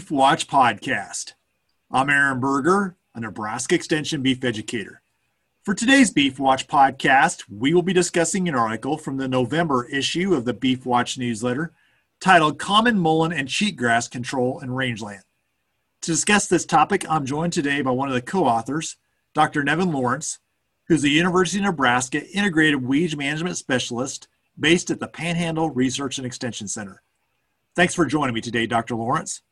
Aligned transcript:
Beef 0.00 0.10
Watch 0.10 0.48
podcast. 0.48 1.34
I'm 1.90 2.08
Aaron 2.08 2.40
Berger, 2.40 2.96
a 3.14 3.20
Nebraska 3.20 3.74
Extension 3.74 4.22
beef 4.22 4.42
educator. 4.42 5.02
For 5.62 5.74
today's 5.74 6.10
Beef 6.10 6.38
Watch 6.38 6.66
podcast, 6.66 7.44
we 7.50 7.74
will 7.74 7.82
be 7.82 7.92
discussing 7.92 8.48
an 8.48 8.54
article 8.54 8.96
from 8.96 9.18
the 9.18 9.28
November 9.28 9.84
issue 9.84 10.32
of 10.32 10.46
the 10.46 10.54
Beef 10.54 10.86
Watch 10.86 11.18
newsletter 11.18 11.74
titled 12.18 12.58
Common 12.58 12.98
Mullein 12.98 13.34
and 13.38 13.46
Cheatgrass 13.46 14.10
Control 14.10 14.60
in 14.60 14.70
Rangeland. 14.70 15.20
To 16.00 16.10
discuss 16.10 16.46
this 16.46 16.64
topic, 16.64 17.04
I'm 17.06 17.26
joined 17.26 17.52
today 17.52 17.82
by 17.82 17.90
one 17.90 18.08
of 18.08 18.14
the 18.14 18.22
co 18.22 18.46
authors, 18.46 18.96
Dr. 19.34 19.62
Nevin 19.62 19.92
Lawrence, 19.92 20.38
who's 20.88 21.02
the 21.02 21.10
University 21.10 21.58
of 21.58 21.66
Nebraska 21.66 22.26
Integrated 22.30 22.82
Weed 22.82 23.18
Management 23.18 23.58
Specialist 23.58 24.28
based 24.58 24.90
at 24.90 24.98
the 24.98 25.08
Panhandle 25.08 25.68
Research 25.68 26.16
and 26.16 26.26
Extension 26.26 26.68
Center. 26.68 27.02
Thanks 27.76 27.94
for 27.94 28.06
joining 28.06 28.34
me 28.34 28.40
today, 28.40 28.66
Dr. 28.66 28.94
Lawrence. 28.94 29.42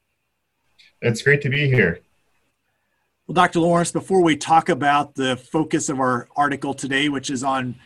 It's 1.00 1.22
great 1.22 1.42
to 1.42 1.48
be 1.48 1.68
here. 1.68 2.00
Well, 3.26 3.34
Dr. 3.34 3.60
Lawrence, 3.60 3.92
before 3.92 4.22
we 4.22 4.36
talk 4.36 4.68
about 4.68 5.14
the 5.14 5.36
focus 5.36 5.88
of 5.88 6.00
our 6.00 6.28
article 6.34 6.74
today, 6.74 7.08
which 7.08 7.30
is 7.30 7.44
on 7.44 7.76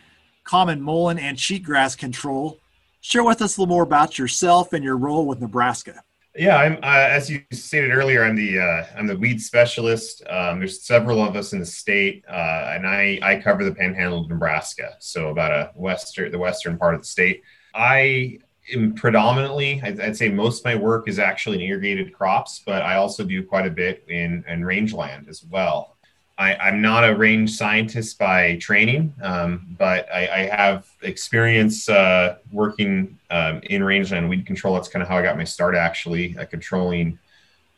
common 0.45 0.81
mullein 0.81 1.19
and 1.19 1.37
cheatgrass 1.37 1.97
control, 1.97 2.59
share 3.01 3.23
with 3.23 3.41
us 3.41 3.57
a 3.57 3.61
little 3.61 3.75
more 3.75 3.83
about 3.83 4.17
yourself 4.17 4.73
and 4.73 4.83
your 4.83 4.97
role 4.97 5.27
with 5.27 5.41
Nebraska. 5.41 6.01
Yeah, 6.35 6.57
I'm 6.57 6.77
uh, 6.77 7.07
as 7.09 7.29
you 7.29 7.43
stated 7.51 7.91
earlier. 7.91 8.23
I'm 8.23 8.35
the 8.35 8.57
uh, 8.57 8.85
I'm 8.97 9.05
the 9.05 9.15
weed 9.15 9.39
specialist. 9.39 10.23
Um, 10.27 10.57
there's 10.57 10.81
several 10.81 11.21
of 11.21 11.35
us 11.35 11.53
in 11.53 11.59
the 11.59 11.65
state, 11.65 12.25
uh, 12.27 12.71
and 12.73 12.87
I 12.87 13.19
I 13.21 13.35
cover 13.35 13.63
the 13.63 13.75
Panhandle 13.75 14.21
of 14.21 14.29
Nebraska, 14.29 14.95
so 14.99 15.29
about 15.29 15.51
a 15.51 15.71
western 15.75 16.31
the 16.31 16.39
western 16.39 16.79
part 16.79 16.95
of 16.95 17.01
the 17.01 17.07
state. 17.07 17.43
I 17.75 18.39
predominantly, 18.95 19.81
I'd, 19.83 19.99
I'd, 19.99 20.17
say 20.17 20.29
most 20.29 20.59
of 20.59 20.65
my 20.65 20.75
work 20.75 21.07
is 21.07 21.19
actually 21.19 21.57
in 21.57 21.69
irrigated 21.69 22.13
crops, 22.13 22.61
but 22.65 22.81
I 22.81 22.95
also 22.95 23.23
do 23.23 23.43
quite 23.43 23.67
a 23.67 23.69
bit 23.69 24.03
in, 24.07 24.43
in 24.47 24.63
rangeland 24.63 25.27
as 25.27 25.43
well. 25.43 25.93
I, 26.37 26.69
am 26.69 26.81
not 26.81 27.07
a 27.07 27.15
range 27.15 27.51
scientist 27.51 28.17
by 28.17 28.57
training, 28.57 29.13
um, 29.21 29.75
but 29.77 30.07
I, 30.11 30.27
I, 30.27 30.55
have 30.55 30.87
experience 31.03 31.87
uh, 31.87 32.37
working 32.51 33.19
um, 33.29 33.61
in 33.63 33.83
rangeland 33.83 34.27
weed 34.27 34.45
control. 34.45 34.73
That's 34.73 34.87
kind 34.87 35.03
of 35.03 35.09
how 35.09 35.17
I 35.17 35.21
got 35.21 35.37
my 35.37 35.43
start, 35.43 35.75
actually, 35.75 36.35
uh, 36.37 36.45
controlling 36.45 37.19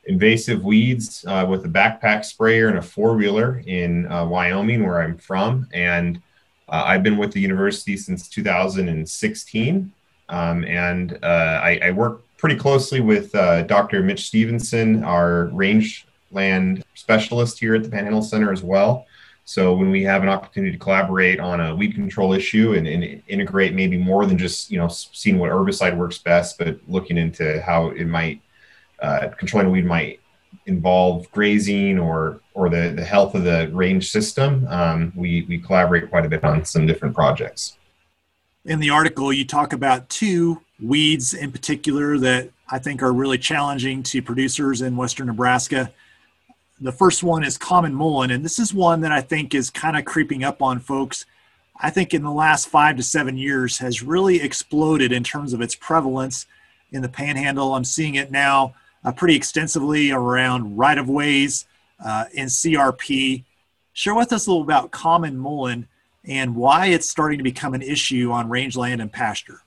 invasive 0.06 0.63
weeds 0.63 1.25
uh, 1.28 1.45
with 1.50 1.66
a 1.66 1.69
backpack 1.69 2.23
sprayer 2.23 2.69
and 2.69 2.78
a 2.78 2.81
four 2.81 3.16
wheeler 3.16 3.61
in 3.66 4.09
uh, 4.11 4.25
Wyoming, 4.25 4.83
where 4.86 5.02
I'm 5.02 5.17
from. 5.17 5.67
And 5.73 6.22
uh, 6.69 6.83
I've 6.86 7.03
been 7.03 7.17
with 7.17 7.33
the 7.33 7.41
university 7.41 7.97
since 7.97 8.30
2016. 8.30 9.91
Um, 10.29 10.63
and 10.65 11.19
uh, 11.23 11.61
I, 11.63 11.79
I, 11.83 11.91
work 11.91 12.21
pretty 12.37 12.55
closely 12.55 12.99
with 12.99 13.33
uh, 13.35 13.61
Dr. 13.63 14.01
Mitch 14.01 14.25
Stephenson, 14.25 15.03
our 15.03 15.45
rangeland 15.53 16.83
specialist 16.95 17.59
here 17.59 17.75
at 17.75 17.83
the 17.83 17.89
Panhandle 17.89 18.23
Center 18.23 18.51
as 18.51 18.63
well. 18.63 19.05
So 19.45 19.75
when 19.75 19.91
we 19.91 20.01
have 20.03 20.23
an 20.23 20.29
opportunity 20.29 20.71
to 20.71 20.79
collaborate 20.79 21.39
on 21.39 21.61
a 21.61 21.75
weed 21.75 21.93
control 21.93 22.33
issue 22.33 22.73
and, 22.73 22.87
and, 22.87 23.21
integrate 23.27 23.75
maybe 23.75 23.97
more 23.97 24.25
than 24.25 24.39
just 24.39 24.71
you 24.71 24.79
know 24.79 24.87
seeing 24.87 25.37
what 25.37 25.51
herbicide 25.51 25.95
works 25.95 26.17
best, 26.17 26.57
but 26.57 26.79
looking 26.87 27.17
into 27.17 27.61
how 27.61 27.89
it 27.89 28.05
might 28.05 28.41
uh, 28.99 29.27
controlling 29.37 29.69
weed 29.69 29.85
might 29.85 30.19
involve 30.65 31.29
grazing 31.31 31.99
or 31.99 32.41
or 32.55 32.69
the, 32.69 32.93
the 32.95 33.05
health 33.05 33.35
of 33.35 33.43
the 33.43 33.69
range 33.71 34.09
system, 34.09 34.65
um, 34.69 35.13
we 35.15 35.45
we 35.47 35.59
collaborate 35.59 36.09
quite 36.09 36.25
a 36.25 36.29
bit 36.29 36.43
on 36.43 36.65
some 36.65 36.87
different 36.87 37.13
projects 37.13 37.77
in 38.66 38.80
the 38.80 38.89
article, 38.89 39.31
you 39.31 39.45
talk 39.45 39.73
about 39.73 40.09
two 40.09 40.61
weeds 40.81 41.33
in 41.33 41.52
particular 41.52 42.17
that 42.17 42.49
I 42.69 42.80
think 42.80 43.03
are 43.03 43.13
really 43.13 43.38
challenging 43.38 44.01
to 44.03 44.22
producers 44.22 44.81
in 44.81 44.97
Western 44.97 45.28
Nebraska. 45.28 45.91
The 46.81 46.91
first 46.91 47.23
one 47.23 47.44
is 47.44 47.57
common 47.57 47.94
mullein, 47.94 48.31
and 48.31 48.44
this 48.44 48.59
is 48.59 48.73
one 48.73 49.01
that 49.01 49.12
I 49.12 49.22
think 49.22 49.53
is 49.53 49.69
kind 49.69 49.95
of 49.95 50.03
creeping 50.03 50.44
up 50.44 50.62
on 50.62 50.79
folks. 50.79 51.25
I 51.79 51.89
think 51.89 52.13
in 52.13 52.23
the 52.23 52.31
last 52.31 52.67
five 52.67 52.97
to 52.97 53.03
seven 53.03 53.38
years 53.38 53.78
has 53.78 54.01
really 54.01 54.41
exploded 54.41 55.12
in 55.12 55.23
terms 55.23 55.53
of 55.53 55.62
its 55.62 55.75
prevalence 55.75 56.47
in 56.91 57.01
the 57.01 57.09
panhandle. 57.09 57.75
I'm 57.75 57.85
seeing 57.85 58.16
it 58.16 58.31
now 58.31 58.73
uh, 59.03 59.12
pretty 59.12 59.35
extensively 59.35 60.12
around 60.12 60.78
right 60.78 60.97
of 60.97 61.07
ways 61.07 61.66
uh, 62.03 62.25
in 62.34 62.47
CRP. 62.47 63.44
Share 63.94 64.16
with 64.16 64.34
us 64.34 64.47
a 64.47 64.50
little 64.50 64.63
about 64.63 64.91
common 64.91 65.38
mullein 65.38 65.88
and 66.28 66.56
why 66.56 66.88
it's 66.88 67.09
starting 67.09 67.38
to 67.38 67.44
become 67.44 67.74
an 67.74 67.81
issue 67.81 68.31
on 68.31 68.50
rangeland 68.50 69.02
and 69.02 69.12
pasture. 69.12 69.62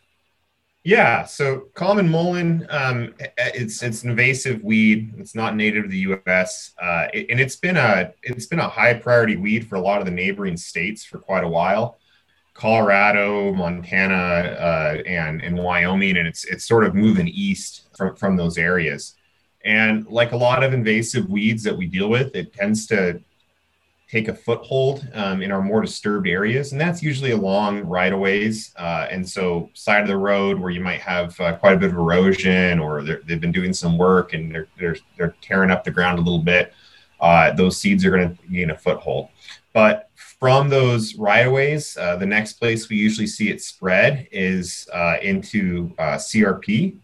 Yeah, 0.84 1.24
so 1.24 1.68
common 1.74 2.08
mullein, 2.08 2.66
um, 2.70 3.12
it's 3.36 3.82
it's 3.82 4.04
an 4.04 4.10
invasive 4.10 4.62
weed. 4.62 5.12
It's 5.18 5.34
not 5.34 5.56
native 5.56 5.84
to 5.84 5.90
the 5.90 5.98
U.S. 5.98 6.72
Uh, 6.80 7.08
it, 7.12 7.26
and 7.30 7.40
it's 7.40 7.56
been 7.56 7.76
a 7.76 8.14
it's 8.22 8.46
been 8.46 8.60
a 8.60 8.68
high 8.68 8.94
priority 8.94 9.36
weed 9.36 9.68
for 9.68 9.74
a 9.74 9.80
lot 9.80 9.98
of 9.98 10.06
the 10.06 10.12
neighboring 10.12 10.56
states 10.56 11.04
for 11.04 11.18
quite 11.18 11.44
a 11.44 11.48
while. 11.48 11.98
Colorado, 12.54 13.52
Montana, 13.52 14.14
uh, 14.14 15.02
and 15.06 15.42
and 15.42 15.58
Wyoming, 15.58 16.16
and 16.16 16.26
it's 16.26 16.44
it's 16.44 16.66
sort 16.66 16.84
of 16.84 16.94
moving 16.94 17.28
east 17.28 17.88
from 17.96 18.16
from 18.16 18.36
those 18.36 18.56
areas. 18.56 19.14
And 19.64 20.06
like 20.06 20.32
a 20.32 20.36
lot 20.36 20.62
of 20.62 20.72
invasive 20.72 21.28
weeds 21.28 21.64
that 21.64 21.76
we 21.76 21.86
deal 21.86 22.08
with, 22.08 22.34
it 22.34 22.54
tends 22.54 22.86
to 22.86 23.20
take 24.10 24.28
a 24.28 24.34
foothold 24.34 25.06
um, 25.12 25.42
in 25.42 25.52
our 25.52 25.60
more 25.60 25.82
disturbed 25.82 26.26
areas, 26.26 26.72
and 26.72 26.80
that's 26.80 27.02
usually 27.02 27.32
along 27.32 27.80
right 27.80 28.12
of 28.12 28.18
ways. 28.18 28.72
Uh, 28.76 29.06
and 29.10 29.28
so, 29.28 29.70
side 29.74 30.02
of 30.02 30.08
the 30.08 30.16
road 30.16 30.58
where 30.58 30.70
you 30.70 30.80
might 30.80 31.00
have 31.00 31.38
uh, 31.40 31.54
quite 31.56 31.74
a 31.74 31.76
bit 31.76 31.90
of 31.90 31.96
erosion, 31.96 32.78
or 32.78 33.02
they've 33.02 33.40
been 33.40 33.52
doing 33.52 33.72
some 33.72 33.98
work 33.98 34.32
and 34.32 34.54
they're 34.54 34.68
they're, 34.78 34.96
they're 35.16 35.34
tearing 35.42 35.70
up 35.70 35.84
the 35.84 35.90
ground 35.90 36.18
a 36.18 36.22
little 36.22 36.42
bit. 36.42 36.72
Uh, 37.20 37.52
those 37.52 37.76
seeds 37.76 38.04
are 38.04 38.10
going 38.10 38.36
to 38.36 38.46
gain 38.48 38.70
a 38.70 38.76
foothold. 38.76 39.28
But 39.72 40.08
from 40.14 40.68
those 40.68 41.16
right 41.16 41.46
of 41.46 41.52
ways, 41.52 41.96
uh, 41.96 42.16
the 42.16 42.26
next 42.26 42.54
place 42.54 42.88
we 42.88 42.96
usually 42.96 43.26
see 43.26 43.50
it 43.50 43.60
spread 43.60 44.28
is 44.30 44.88
uh, 44.92 45.16
into 45.20 45.92
uh, 45.98 46.16
CRP. 46.16 46.96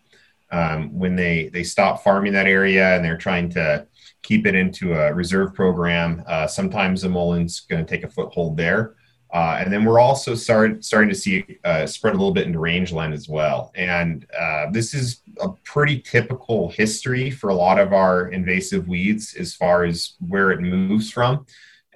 Um, 0.50 0.96
when 0.96 1.16
they 1.16 1.48
they 1.48 1.64
stop 1.64 2.04
farming 2.04 2.32
that 2.34 2.46
area 2.46 2.94
and 2.94 3.04
they're 3.04 3.16
trying 3.16 3.48
to 3.50 3.86
keep 4.24 4.46
it 4.46 4.56
into 4.56 4.94
a 4.94 5.14
reserve 5.14 5.54
program. 5.54 6.24
Uh, 6.26 6.46
sometimes 6.48 7.02
the 7.02 7.08
mullein's 7.08 7.60
going 7.60 7.84
to 7.84 7.88
take 7.88 8.02
a 8.04 8.08
foothold 8.08 8.56
there. 8.56 8.96
Uh, 9.32 9.58
and 9.60 9.72
then 9.72 9.84
we're 9.84 9.98
also 9.98 10.34
start, 10.34 10.84
starting 10.84 11.08
to 11.08 11.14
see 11.14 11.44
uh, 11.64 11.84
spread 11.86 12.14
a 12.14 12.16
little 12.16 12.32
bit 12.32 12.46
into 12.46 12.58
rangeland 12.58 13.12
as 13.12 13.28
well. 13.28 13.72
And 13.74 14.26
uh, 14.38 14.66
this 14.70 14.94
is 14.94 15.22
a 15.40 15.48
pretty 15.64 16.00
typical 16.00 16.70
history 16.70 17.30
for 17.30 17.50
a 17.50 17.54
lot 17.54 17.80
of 17.80 17.92
our 17.92 18.28
invasive 18.28 18.86
weeds 18.88 19.34
as 19.34 19.54
far 19.54 19.84
as 19.84 20.14
where 20.26 20.52
it 20.52 20.60
moves 20.60 21.10
from. 21.10 21.46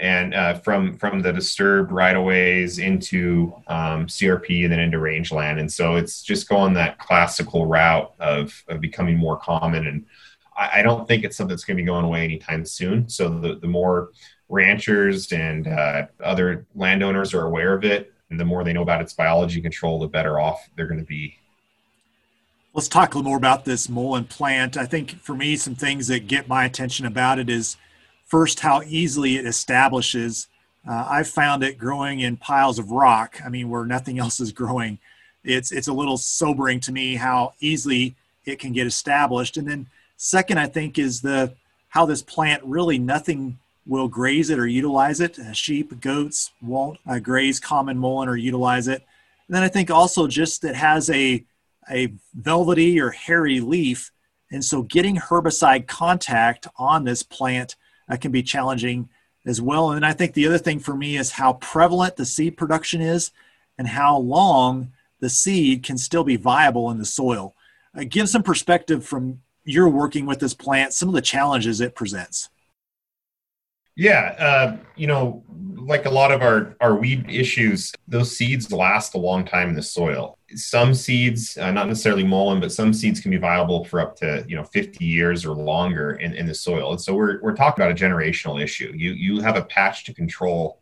And 0.00 0.34
uh, 0.34 0.55
from 0.55 0.97
from 0.97 1.22
the 1.22 1.33
disturbed 1.33 1.91
right 1.91 2.15
of 2.15 2.25
ways 2.25 2.78
into 2.78 3.53
um, 3.66 4.06
CRP 4.06 4.62
and 4.62 4.72
then 4.72 4.78
into 4.78 5.00
rangeland, 5.00 5.59
and 5.59 5.72
so 5.72 5.97
it's 5.97 6.22
just 6.22 6.49
going 6.49 6.75
that 6.75 6.99
classical 6.99 7.66
route 7.66 8.15
of, 8.21 8.62
of 8.69 8.81
becoming 8.81 9.16
more 9.16 9.39
common 9.39 9.89
and 9.89 10.06
I, 10.59 10.81
I 10.81 10.83
don't 10.83 11.07
think 11.07 11.25
it's 11.25 11.37
something 11.37 11.51
that's 11.55 11.65
going 11.65 11.77
to 11.77 11.83
be 11.83 11.87
going 11.87 12.05
away 12.05 12.25
anytime 12.25 12.65
soon. 12.65 13.09
So 13.09 13.29
the, 13.29 13.57
the 13.57 13.69
more 13.69 14.11
ranchers 14.49 15.33
and 15.33 15.69
uh, 15.69 16.07
other 16.23 16.67
landowners 16.75 17.33
are 17.33 17.45
aware 17.45 17.75
of 17.75 17.85
it, 17.85 18.13
and 18.31 18.39
the 18.39 18.45
more 18.45 18.65
they 18.65 18.73
know 18.73 18.83
about 18.83 19.01
its 19.01 19.13
biology 19.13 19.61
control, 19.61 19.99
the 19.99 20.09
better 20.09 20.39
off 20.39 20.69
they're 20.77 20.87
going 20.87 21.01
to 21.01 21.07
be. 21.07 21.37
Let's 22.75 22.89
talk 22.89 23.15
a 23.15 23.19
little 23.19 23.31
more 23.31 23.39
about 23.39 23.65
this 23.65 23.89
mullein 23.89 24.25
plant. 24.25 24.77
I 24.77 24.85
think 24.85 25.21
for 25.23 25.35
me, 25.35 25.57
some 25.57 25.75
things 25.75 26.09
that 26.09 26.27
get 26.27 26.49
my 26.49 26.65
attention 26.65 27.07
about 27.07 27.39
it 27.39 27.49
is 27.49 27.77
first 28.27 28.61
how 28.61 28.83
easily 28.83 29.37
it 29.37 29.47
establishes. 29.47 30.49
Uh, 30.89 31.07
I've 31.09 31.29
found 31.29 31.63
it 31.63 31.79
growing 31.79 32.21
in 32.21 32.37
piles 32.37 32.78
of 32.78 32.91
rock. 32.91 33.41
I 33.45 33.49
mean, 33.49 33.69
where 33.71 33.84
nothing 33.84 34.19
else 34.21 34.39
is 34.39 34.53
growing. 34.53 34.99
It's 35.45 35.72
it's 35.72 35.89
a 35.89 35.93
little 35.93 36.19
sobering 36.19 36.81
to 36.81 36.93
me 36.93 37.15
how 37.15 37.54
easily 37.61 38.16
it 38.45 38.59
can 38.59 38.72
get 38.72 38.87
established. 38.87 39.57
And 39.57 39.66
then 39.66 39.87
Second, 40.18 40.59
I 40.59 40.66
think 40.66 40.98
is 40.98 41.20
the 41.20 41.54
how 41.91 42.04
this 42.04 42.22
plant 42.22 42.62
really 42.65 42.98
nothing 42.98 43.59
will 43.86 44.09
graze 44.09 44.50
it 44.50 44.59
or 44.59 44.66
utilize 44.66 45.20
it. 45.20 45.38
Uh, 45.38 45.53
sheep, 45.53 46.00
goats 46.00 46.50
won't 46.60 46.98
uh, 47.06 47.20
graze 47.20 47.59
common 47.60 47.97
mullen 47.97 48.28
or 48.28 48.36
utilize 48.36 48.88
it. 48.88 49.03
And 49.47 49.56
then 49.56 49.62
I 49.62 49.68
think 49.68 49.91
also 49.91 50.26
just 50.26 50.65
it 50.65 50.74
has 50.74 51.09
a 51.09 51.44
a 51.91 52.12
velvety 52.34 53.00
or 53.00 53.10
hairy 53.10 53.60
leaf, 53.60 54.10
and 54.50 54.62
so 54.62 54.82
getting 54.82 55.16
herbicide 55.16 55.86
contact 55.86 56.66
on 56.76 57.04
this 57.04 57.22
plant 57.22 57.76
uh, 58.10 58.16
can 58.16 58.32
be 58.32 58.42
challenging 58.42 59.09
as 59.47 59.62
well. 59.62 59.91
And 59.91 60.03
then 60.03 60.10
I 60.10 60.12
think 60.12 60.34
the 60.34 60.47
other 60.47 60.59
thing 60.59 60.80
for 60.80 60.94
me 60.94 61.16
is 61.16 61.30
how 61.30 61.54
prevalent 61.54 62.16
the 62.16 62.26
seed 62.26 62.56
production 62.56 63.00
is, 63.00 63.30
and 63.78 63.86
how 63.86 64.18
long 64.18 64.92
the 65.20 65.30
seed 65.30 65.84
can 65.84 65.97
still 65.97 66.24
be 66.24 66.36
viable 66.36 66.91
in 66.91 66.98
the 66.98 67.06
soil. 67.06 67.54
Uh, 67.97 68.03
give 68.06 68.28
some 68.28 68.42
perspective 68.42 69.06
from 69.06 69.41
you're 69.68 69.88
working 69.88 70.24
with 70.24 70.41
this 70.41 70.54
plant, 70.54 70.94
some 70.94 71.09
of 71.09 71.15
the 71.15 71.20
challenges 71.20 71.80
it 71.80 71.94
presents. 71.94 72.48
Yeah, 73.97 74.34
uh, 74.38 74.76
you 74.97 75.06
know, 75.06 75.44
like 75.76 76.06
a 76.06 76.10
lot 76.10 76.30
of 76.30 76.41
our 76.41 76.76
our 76.80 76.94
weed 76.94 77.26
issues, 77.28 77.92
those 78.06 78.34
seeds 78.34 78.72
last 78.72 79.15
a 79.15 79.18
long 79.18 79.44
time 79.44 79.68
in 79.70 79.74
the 79.74 79.82
soil. 79.82 80.38
some 80.54 80.94
seeds, 80.94 81.59
uh, 81.59 81.70
not 81.72 81.88
necessarily 81.88 82.24
mullein, 82.24 82.60
but 82.60 82.72
some 82.72 82.94
seeds 82.94 83.20
can 83.20 83.30
be 83.30 83.36
viable 83.36 83.84
for 83.84 84.00
up 84.00 84.16
to 84.16 84.44
you 84.48 84.56
know 84.56 84.65
50 84.65 85.04
years 85.04 85.44
or 85.44 85.54
longer 85.54 86.12
in, 86.12 86.32
in 86.34 86.47
the 86.47 86.54
soil. 86.54 86.92
And 86.92 87.00
so 87.00 87.12
we're, 87.15 87.41
we're 87.42 87.56
talking 87.56 87.82
about 87.82 87.91
a 87.92 88.04
generational 88.04 88.62
issue. 88.62 88.92
You 88.97 89.10
you 89.12 89.41
have 89.41 89.56
a 89.56 89.65
patch 89.65 90.04
to 90.04 90.15
control. 90.15 90.80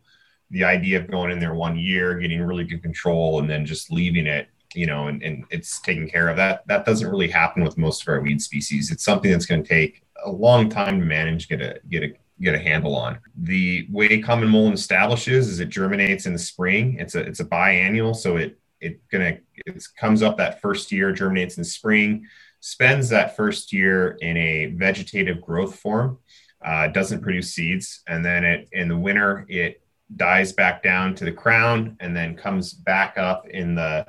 The 0.51 0.63
idea 0.63 0.99
of 0.99 1.11
going 1.11 1.31
in 1.31 1.39
there 1.39 1.55
one 1.55 1.77
year, 1.77 2.17
getting 2.19 2.41
really 2.41 2.63
good 2.63 2.83
control, 2.83 3.39
and 3.39 3.49
then 3.49 3.65
just 3.65 3.91
leaving 3.91 4.27
it, 4.27 4.47
you 4.73 4.85
know, 4.85 5.07
and, 5.07 5.23
and 5.23 5.45
it's 5.49 5.79
taken 5.81 6.09
care 6.09 6.29
of. 6.29 6.37
That 6.37 6.67
that 6.67 6.85
doesn't 6.85 7.09
really 7.09 7.29
happen 7.29 7.63
with 7.63 7.77
most 7.77 8.01
of 8.01 8.07
our 8.09 8.21
weed 8.21 8.41
species. 8.41 8.91
It's 8.91 9.03
something 9.03 9.31
that's 9.31 9.45
going 9.45 9.63
to 9.63 9.69
take 9.69 10.03
a 10.23 10.31
long 10.31 10.69
time 10.69 10.99
to 10.99 11.05
manage, 11.05 11.47
get 11.47 11.61
a 11.61 11.79
get 11.89 12.03
a 12.03 12.13
get 12.41 12.55
a 12.55 12.59
handle 12.59 12.95
on. 12.95 13.19
The 13.35 13.87
way 13.91 14.21
common 14.21 14.49
mullein 14.49 14.73
establishes 14.73 15.47
is 15.47 15.59
it 15.59 15.69
germinates 15.69 16.25
in 16.25 16.33
the 16.33 16.39
spring. 16.39 16.97
It's 16.99 17.15
a 17.15 17.21
it's 17.21 17.39
a 17.39 17.45
biennial, 17.45 18.13
so 18.13 18.37
it 18.37 18.59
it 18.79 19.07
gonna 19.09 19.37
it 19.55 19.83
comes 19.99 20.21
up 20.21 20.37
that 20.37 20.61
first 20.61 20.91
year, 20.91 21.11
germinates 21.11 21.57
in 21.57 21.63
spring, 21.63 22.27
spends 22.59 23.09
that 23.09 23.35
first 23.35 23.73
year 23.73 24.17
in 24.21 24.37
a 24.37 24.67
vegetative 24.67 25.41
growth 25.41 25.79
form, 25.79 26.19
uh, 26.63 26.87
doesn't 26.87 27.21
produce 27.21 27.53
seeds, 27.53 28.01
and 28.07 28.23
then 28.23 28.43
it 28.43 28.69
in 28.71 28.87
the 28.87 28.97
winter 28.97 29.45
it 29.49 29.81
dies 30.15 30.53
back 30.53 30.81
down 30.81 31.13
to 31.13 31.25
the 31.25 31.31
crown 31.31 31.97
and 31.99 32.15
then 32.15 32.35
comes 32.35 32.73
back 32.73 33.17
up 33.17 33.45
in 33.49 33.75
the 33.75 34.05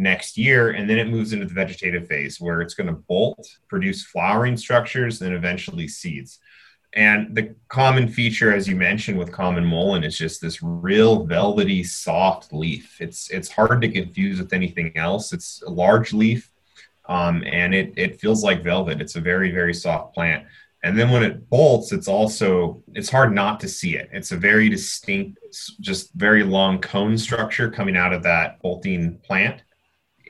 next 0.00 0.38
year 0.38 0.70
and 0.70 0.88
then 0.88 0.98
it 0.98 1.08
moves 1.08 1.32
into 1.32 1.46
the 1.46 1.54
vegetative 1.54 2.06
phase 2.06 2.40
where 2.40 2.60
it's 2.60 2.74
going 2.74 2.86
to 2.86 2.92
bolt 2.92 3.46
produce 3.68 4.04
flowering 4.04 4.56
structures 4.56 5.20
and 5.22 5.34
eventually 5.34 5.86
seeds 5.86 6.40
and 6.94 7.36
the 7.36 7.54
common 7.68 8.08
feature, 8.08 8.52
as 8.52 8.66
you 8.66 8.74
mentioned, 8.74 9.16
with 9.16 9.30
common 9.30 9.64
mullein 9.64 10.02
is 10.04 10.18
just 10.18 10.40
this 10.40 10.60
real 10.60 11.24
velvety, 11.24 11.84
soft 11.84 12.52
leaf. 12.52 13.00
It's 13.00 13.30
it's 13.30 13.48
hard 13.48 13.80
to 13.82 13.88
confuse 13.88 14.40
with 14.40 14.52
anything 14.52 14.96
else. 14.96 15.32
It's 15.32 15.62
a 15.62 15.70
large 15.70 16.12
leaf, 16.12 16.50
um, 17.08 17.44
and 17.46 17.74
it 17.74 17.94
it 17.96 18.20
feels 18.20 18.42
like 18.42 18.64
velvet. 18.64 19.00
It's 19.00 19.14
a 19.14 19.20
very 19.20 19.52
very 19.52 19.74
soft 19.74 20.14
plant. 20.14 20.46
And 20.82 20.98
then 20.98 21.10
when 21.10 21.22
it 21.22 21.48
bolts, 21.48 21.92
it's 21.92 22.08
also 22.08 22.82
it's 22.94 23.10
hard 23.10 23.32
not 23.32 23.60
to 23.60 23.68
see 23.68 23.96
it. 23.96 24.08
It's 24.12 24.32
a 24.32 24.36
very 24.36 24.68
distinct, 24.68 25.38
just 25.80 26.12
very 26.14 26.42
long 26.42 26.80
cone 26.80 27.16
structure 27.16 27.70
coming 27.70 27.96
out 27.96 28.12
of 28.12 28.24
that 28.24 28.60
bolting 28.62 29.18
plant. 29.18 29.62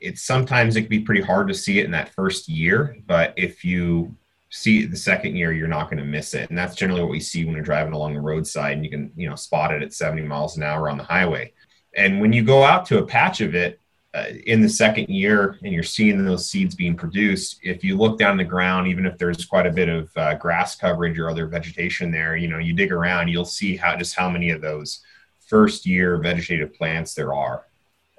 It's 0.01 0.23
sometimes 0.23 0.75
it 0.75 0.81
can 0.81 0.89
be 0.89 0.99
pretty 0.99 1.21
hard 1.21 1.47
to 1.47 1.53
see 1.53 1.79
it 1.79 1.85
in 1.85 1.91
that 1.91 2.13
first 2.13 2.49
year, 2.49 2.97
but 3.05 3.33
if 3.37 3.63
you 3.63 4.15
see 4.51 4.85
the 4.85 4.97
second 4.97 5.35
year 5.35 5.53
you're 5.53 5.67
not 5.67 5.89
going 5.89 5.97
to 5.97 6.03
miss 6.03 6.33
it. 6.33 6.49
And 6.49 6.57
that's 6.57 6.75
generally 6.75 7.01
what 7.01 7.09
we 7.09 7.21
see 7.21 7.45
when 7.45 7.55
you're 7.55 7.63
driving 7.63 7.93
along 7.93 8.13
the 8.13 8.21
roadside 8.21 8.73
and 8.73 8.83
you 8.83 8.91
can 8.91 9.11
you 9.15 9.29
know 9.29 9.35
spot 9.35 9.73
it 9.73 9.81
at 9.81 9.93
70 9.93 10.23
miles 10.23 10.57
an 10.57 10.63
hour 10.63 10.89
on 10.89 10.97
the 10.97 11.03
highway. 11.03 11.53
And 11.95 12.19
when 12.19 12.33
you 12.33 12.43
go 12.43 12.63
out 12.63 12.85
to 12.87 12.99
a 12.99 13.05
patch 13.05 13.41
of 13.41 13.55
it 13.55 13.79
uh, 14.13 14.25
in 14.45 14.61
the 14.61 14.67
second 14.67 15.07
year 15.07 15.57
and 15.63 15.73
you're 15.73 15.83
seeing 15.83 16.23
those 16.23 16.49
seeds 16.49 16.75
being 16.75 16.95
produced 16.95 17.59
if 17.63 17.81
you 17.81 17.97
look 17.97 18.19
down 18.19 18.35
the 18.35 18.43
ground 18.43 18.87
even 18.87 19.05
if 19.05 19.17
there's 19.17 19.45
quite 19.45 19.65
a 19.65 19.71
bit 19.71 19.87
of 19.87 20.11
uh, 20.17 20.33
grass 20.35 20.75
coverage 20.75 21.17
or 21.17 21.29
other 21.29 21.47
vegetation 21.47 22.11
there 22.11 22.35
you 22.35 22.49
know 22.49 22.57
you 22.57 22.73
dig 22.73 22.91
around 22.91 23.29
you'll 23.29 23.45
see 23.45 23.77
how 23.77 23.95
just 23.95 24.13
how 24.13 24.29
many 24.29 24.49
of 24.49 24.59
those 24.59 24.99
first 25.39 25.85
year 25.85 26.17
vegetative 26.17 26.73
plants 26.73 27.13
there 27.13 27.33
are 27.33 27.67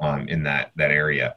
um, 0.00 0.26
in 0.28 0.42
that 0.42 0.70
that 0.76 0.90
area 0.90 1.36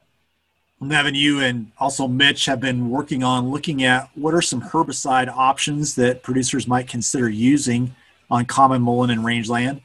Nevin, 0.81 1.16
you 1.16 1.39
and 1.39 1.72
also 1.77 2.07
Mitch 2.07 2.45
have 2.45 2.60
been 2.60 2.89
working 2.89 3.24
on 3.24 3.50
looking 3.50 3.83
at 3.83 4.10
what 4.16 4.33
are 4.33 4.42
some 4.42 4.62
herbicide 4.62 5.30
options 5.30 5.95
that 5.95 6.22
producers 6.22 6.68
might 6.68 6.88
consider 6.88 7.30
using 7.30 7.95
on 8.30 8.45
common 8.45 8.81
mullein 8.81 9.12
and 9.12 9.24
rangeland. 9.24 9.81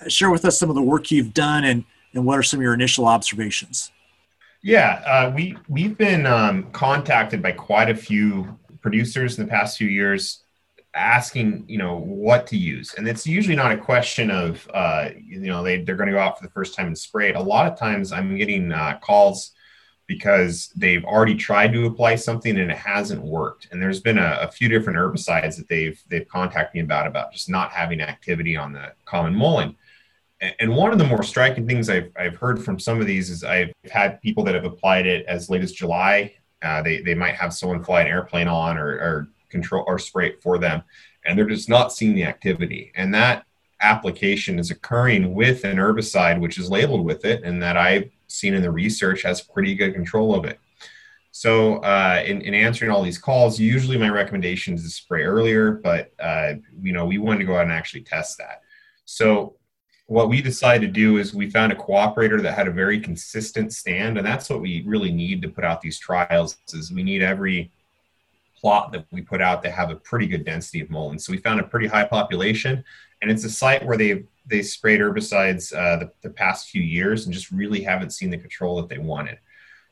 Uh, 0.00 0.08
share 0.08 0.30
with 0.30 0.44
us 0.44 0.58
some 0.58 0.70
of 0.70 0.74
the 0.74 0.82
work 0.82 1.10
you've 1.10 1.34
done 1.34 1.64
and, 1.64 1.84
and 2.14 2.24
what 2.24 2.38
are 2.38 2.42
some 2.42 2.58
of 2.58 2.62
your 2.62 2.74
initial 2.74 3.06
observations? 3.06 3.92
Yeah, 4.62 5.02
uh, 5.06 5.32
we 5.34 5.56
we've 5.68 5.96
been 5.96 6.26
um, 6.26 6.70
contacted 6.72 7.42
by 7.42 7.52
quite 7.52 7.90
a 7.90 7.94
few 7.94 8.58
producers 8.80 9.38
in 9.38 9.44
the 9.44 9.50
past 9.50 9.78
few 9.78 9.88
years 9.88 10.42
asking 10.94 11.64
you 11.68 11.78
know 11.78 11.98
what 11.98 12.48
to 12.48 12.56
use 12.56 12.94
and 12.94 13.06
it's 13.06 13.24
usually 13.24 13.54
not 13.54 13.70
a 13.70 13.76
question 13.76 14.28
of 14.28 14.68
uh, 14.74 15.10
you 15.24 15.38
know 15.38 15.62
they, 15.62 15.82
they're 15.84 15.94
going 15.94 16.08
to 16.08 16.12
go 16.12 16.18
out 16.18 16.36
for 16.36 16.44
the 16.44 16.50
first 16.50 16.74
time 16.74 16.88
and 16.88 16.98
spray 16.98 17.28
it 17.28 17.36
a 17.36 17.40
lot 17.40 17.70
of 17.70 17.78
times 17.78 18.10
i'm 18.10 18.36
getting 18.36 18.72
uh, 18.72 18.98
calls 19.00 19.52
because 20.10 20.72
they've 20.74 21.04
already 21.04 21.36
tried 21.36 21.72
to 21.72 21.86
apply 21.86 22.16
something 22.16 22.58
and 22.58 22.68
it 22.68 22.76
hasn't 22.76 23.22
worked. 23.22 23.68
And 23.70 23.80
there's 23.80 24.00
been 24.00 24.18
a, 24.18 24.38
a, 24.40 24.50
few 24.50 24.68
different 24.68 24.98
herbicides 24.98 25.56
that 25.56 25.68
they've 25.68 26.02
they've 26.08 26.26
contacted 26.26 26.74
me 26.74 26.80
about 26.80 27.06
about 27.06 27.32
just 27.32 27.48
not 27.48 27.70
having 27.70 28.00
activity 28.00 28.56
on 28.56 28.72
the 28.72 28.92
common 29.04 29.32
mullein. 29.32 29.76
And 30.58 30.74
one 30.74 30.90
of 30.90 30.98
the 30.98 31.04
more 31.04 31.22
striking 31.22 31.64
things 31.64 31.88
I've, 31.88 32.10
I've 32.16 32.34
heard 32.34 32.60
from 32.60 32.80
some 32.80 33.00
of 33.00 33.06
these 33.06 33.30
is 33.30 33.44
I've 33.44 33.70
had 33.88 34.20
people 34.20 34.42
that 34.44 34.56
have 34.56 34.64
applied 34.64 35.06
it 35.06 35.24
as 35.26 35.48
late 35.48 35.62
as 35.62 35.70
July. 35.70 36.34
Uh, 36.60 36.82
they, 36.82 37.02
they 37.02 37.14
might 37.14 37.36
have 37.36 37.54
someone 37.54 37.84
fly 37.84 38.00
an 38.00 38.08
airplane 38.08 38.48
on 38.48 38.78
or, 38.78 38.88
or 38.88 39.28
control 39.48 39.84
or 39.86 40.00
spray 40.00 40.30
it 40.30 40.42
for 40.42 40.58
them, 40.58 40.82
and 41.24 41.38
they're 41.38 41.46
just 41.46 41.68
not 41.68 41.92
seeing 41.92 42.16
the 42.16 42.24
activity. 42.24 42.90
And 42.96 43.14
that 43.14 43.44
application 43.80 44.58
is 44.58 44.72
occurring 44.72 45.34
with 45.34 45.62
an 45.62 45.76
herbicide 45.76 46.40
which 46.40 46.58
is 46.58 46.68
labeled 46.68 47.04
with 47.04 47.24
it 47.24 47.44
and 47.44 47.62
that 47.62 47.76
I 47.76 48.10
seen 48.30 48.54
in 48.54 48.62
the 48.62 48.70
research 48.70 49.22
has 49.22 49.40
pretty 49.40 49.74
good 49.74 49.94
control 49.94 50.34
of 50.34 50.44
it. 50.44 50.58
So, 51.32 51.76
uh, 51.76 52.22
in, 52.26 52.42
in, 52.42 52.54
answering 52.54 52.90
all 52.90 53.02
these 53.02 53.18
calls, 53.18 53.58
usually 53.58 53.96
my 53.96 54.08
recommendation 54.08 54.74
is 54.74 54.82
to 54.82 54.90
spray 54.90 55.22
earlier, 55.22 55.72
but 55.72 56.12
uh, 56.18 56.54
you 56.82 56.92
know 56.92 57.06
we 57.06 57.18
wanted 57.18 57.38
to 57.38 57.44
go 57.44 57.54
out 57.54 57.62
and 57.62 57.72
actually 57.72 58.02
test 58.02 58.36
that. 58.38 58.62
So, 59.04 59.56
what 60.06 60.28
we 60.28 60.42
decided 60.42 60.86
to 60.88 60.92
do 60.92 61.18
is 61.18 61.32
we 61.32 61.48
found 61.48 61.70
a 61.70 61.76
cooperator 61.76 62.42
that 62.42 62.54
had 62.54 62.66
a 62.66 62.72
very 62.72 62.98
consistent 62.98 63.72
stand, 63.72 64.18
and 64.18 64.26
that's 64.26 64.50
what 64.50 64.60
we 64.60 64.82
really 64.84 65.12
need 65.12 65.40
to 65.42 65.48
put 65.48 65.62
out 65.62 65.80
these 65.80 66.00
trials. 66.00 66.56
Is 66.72 66.92
we 66.92 67.04
need 67.04 67.22
every 67.22 67.70
plot 68.60 68.92
that 68.92 69.06
we 69.10 69.22
put 69.22 69.40
out 69.40 69.62
to 69.62 69.70
have 69.70 69.90
a 69.90 69.96
pretty 69.96 70.26
good 70.26 70.44
density 70.44 70.80
of 70.80 70.88
mullein. 70.88 71.18
So 71.18 71.32
we 71.32 71.38
found 71.38 71.60
a 71.60 71.64
pretty 71.64 71.86
high 71.86 72.04
population, 72.04 72.84
and 73.22 73.30
it's 73.30 73.44
a 73.44 73.50
site 73.50 73.84
where 73.84 73.96
they've 73.96 74.26
they 74.46 74.62
sprayed 74.62 75.00
herbicides 75.00 75.72
uh, 75.74 75.98
the, 76.00 76.10
the, 76.22 76.30
past 76.30 76.70
few 76.70 76.82
years 76.82 77.24
and 77.24 77.32
just 77.32 77.52
really 77.52 77.82
haven't 77.82 78.10
seen 78.10 78.30
the 78.30 78.38
control 78.38 78.76
that 78.76 78.88
they 78.88 78.98
wanted. 78.98 79.38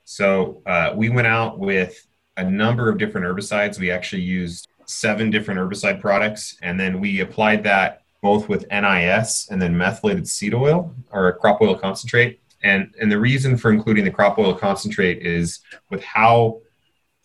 So 0.04 0.62
uh, 0.66 0.92
we 0.96 1.10
went 1.10 1.28
out 1.28 1.60
with 1.60 2.06
a 2.36 2.44
number 2.44 2.88
of 2.88 2.98
different 2.98 3.24
herbicides. 3.24 3.78
We 3.78 3.92
actually 3.92 4.22
used 4.22 4.66
seven 4.86 5.30
different 5.30 5.60
herbicide 5.60 6.00
products, 6.00 6.56
and 6.62 6.78
then 6.80 7.00
we 7.00 7.20
applied 7.20 7.62
that 7.64 8.02
both 8.20 8.48
with 8.48 8.66
NIS 8.70 9.48
and 9.50 9.62
then 9.62 9.76
methylated 9.76 10.26
seed 10.26 10.54
oil 10.54 10.92
or 11.12 11.32
crop 11.34 11.60
oil 11.60 11.76
concentrate. 11.76 12.40
And 12.64 12.92
and 13.00 13.12
the 13.12 13.20
reason 13.20 13.56
for 13.56 13.70
including 13.70 14.04
the 14.04 14.10
crop 14.10 14.38
oil 14.38 14.54
concentrate 14.54 15.24
is 15.24 15.60
with 15.90 16.02
how 16.02 16.60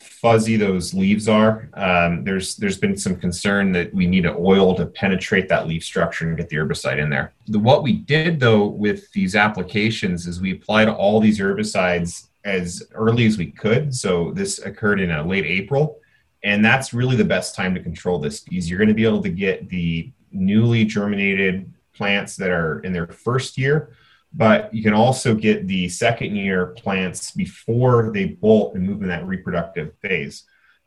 fuzzy 0.03 0.57
those 0.57 0.93
leaves 0.93 1.27
are. 1.27 1.69
Um, 1.73 2.23
there's 2.23 2.55
there's 2.55 2.77
been 2.77 2.97
some 2.97 3.15
concern 3.15 3.71
that 3.73 3.93
we 3.93 4.05
need 4.05 4.25
an 4.25 4.35
oil 4.37 4.75
to 4.75 4.85
penetrate 4.85 5.49
that 5.49 5.67
leaf 5.67 5.83
structure 5.83 6.27
and 6.27 6.37
get 6.37 6.49
the 6.49 6.57
herbicide 6.57 6.99
in 6.99 7.09
there. 7.09 7.33
The, 7.47 7.59
what 7.59 7.83
we 7.83 7.93
did 7.93 8.39
though 8.39 8.65
with 8.65 9.11
these 9.13 9.35
applications 9.35 10.27
is 10.27 10.41
we 10.41 10.51
applied 10.51 10.89
all 10.89 11.19
these 11.19 11.39
herbicides 11.39 12.27
as 12.45 12.83
early 12.93 13.25
as 13.25 13.37
we 13.37 13.51
could. 13.51 13.95
So 13.95 14.31
this 14.31 14.59
occurred 14.59 14.99
in 14.99 15.11
a 15.11 15.25
late 15.25 15.45
April, 15.45 15.99
and 16.43 16.63
that's 16.63 16.93
really 16.93 17.15
the 17.15 17.25
best 17.25 17.55
time 17.55 17.73
to 17.75 17.81
control 17.81 18.19
this 18.19 18.41
because 18.41 18.69
you're 18.69 18.79
going 18.79 18.89
to 18.89 18.93
be 18.93 19.05
able 19.05 19.23
to 19.23 19.29
get 19.29 19.69
the 19.69 20.11
newly 20.31 20.83
germinated 20.85 21.71
plants 21.95 22.35
that 22.35 22.49
are 22.49 22.79
in 22.81 22.91
their 22.91 23.07
first 23.07 23.57
year 23.57 23.95
but 24.33 24.73
you 24.73 24.81
can 24.81 24.93
also 24.93 25.35
get 25.35 25.67
the 25.67 25.87
second 25.89 26.35
year 26.35 26.67
plants 26.67 27.31
before 27.31 28.11
they 28.11 28.25
bolt 28.25 28.73
and 28.75 28.85
move 28.85 29.01
in 29.01 29.07
that 29.09 29.27
reproductive 29.27 29.93
phase. 30.01 30.43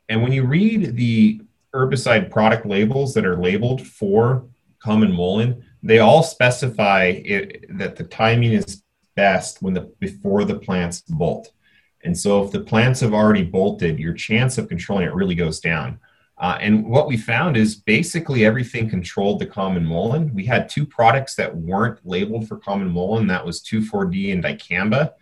And 0.09 0.21
when 0.21 0.33
you 0.33 0.45
read 0.45 0.95
the 0.95 1.41
herbicide 1.73 2.31
product 2.31 2.65
labels 2.65 3.13
that 3.13 3.25
are 3.25 3.37
labeled 3.37 3.85
for 3.85 4.45
common 4.79 5.11
mullein, 5.11 5.63
they 5.83 5.99
all 5.99 6.23
specify 6.23 7.05
it, 7.05 7.65
that 7.77 7.95
the 7.95 8.03
timing 8.03 8.53
is 8.53 8.83
best 9.15 9.61
when 9.61 9.73
the 9.73 9.81
before 9.99 10.43
the 10.43 10.59
plants 10.59 11.01
bolt. 11.01 11.51
And 12.03 12.17
so 12.17 12.43
if 12.43 12.51
the 12.51 12.61
plants 12.61 12.99
have 12.99 13.13
already 13.13 13.43
bolted, 13.43 13.99
your 13.99 14.13
chance 14.13 14.57
of 14.57 14.69
controlling 14.69 15.07
it 15.07 15.13
really 15.13 15.35
goes 15.35 15.59
down. 15.59 15.99
Uh, 16.39 16.57
and 16.61 16.85
what 16.85 17.07
we 17.07 17.17
found 17.17 17.57
is 17.57 17.75
basically 17.75 18.45
everything 18.45 18.89
controlled 18.89 19.39
the 19.39 19.45
common 19.45 19.83
mullein. 19.83 20.31
We 20.33 20.45
had 20.45 20.69
two 20.69 20.85
products 20.85 21.35
that 21.35 21.55
weren't 21.55 21.99
labeled 22.05 22.47
for 22.47 22.57
common 22.57 22.89
mullein. 22.89 23.27
That 23.27 23.45
was 23.45 23.63
2,4-D 23.63 24.31
and 24.31 24.43
dicamba. 24.43 25.13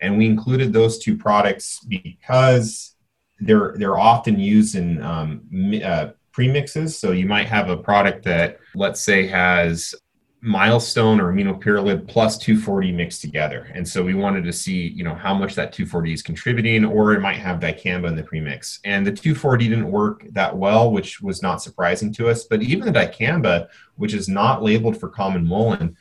And 0.00 0.18
we 0.18 0.26
included 0.26 0.72
those 0.72 0.98
two 0.98 1.16
products 1.16 1.78
because 1.88 2.96
they're, 3.38 3.74
they're 3.76 3.98
often 3.98 4.38
used 4.38 4.74
in 4.74 5.00
um, 5.00 5.42
uh, 5.84 6.08
premixes. 6.32 6.90
So 6.90 7.12
you 7.12 7.26
might 7.26 7.46
have 7.46 7.70
a 7.70 7.76
product 7.76 8.24
that, 8.24 8.58
let's 8.74 9.00
say, 9.00 9.28
has 9.28 9.94
milestone 10.44 11.20
or 11.20 11.32
aminopyralid 11.32 12.06
plus 12.06 12.36
2,4-D 12.36 12.92
mixed 12.92 13.22
together. 13.22 13.70
And 13.74 13.88
so 13.88 14.04
we 14.04 14.12
wanted 14.12 14.44
to 14.44 14.52
see, 14.52 14.88
you 14.88 15.02
know, 15.02 15.14
how 15.14 15.32
much 15.32 15.54
that 15.54 15.74
2,4-D 15.74 16.12
is 16.12 16.22
contributing, 16.22 16.84
or 16.84 17.14
it 17.14 17.20
might 17.20 17.38
have 17.38 17.60
dicamba 17.60 18.08
in 18.08 18.14
the 18.14 18.22
premix. 18.22 18.78
And 18.84 19.06
the 19.06 19.12
2,4-D 19.12 19.68
didn't 19.68 19.90
work 19.90 20.26
that 20.32 20.54
well, 20.54 20.92
which 20.92 21.22
was 21.22 21.42
not 21.42 21.62
surprising 21.62 22.12
to 22.14 22.28
us. 22.28 22.44
But 22.44 22.62
even 22.62 22.84
the 22.84 22.98
dicamba, 22.98 23.68
which 23.96 24.12
is 24.12 24.28
not 24.28 24.62
labeled 24.62 25.00
for 25.00 25.08
common 25.08 25.46
mullein, 25.46 25.96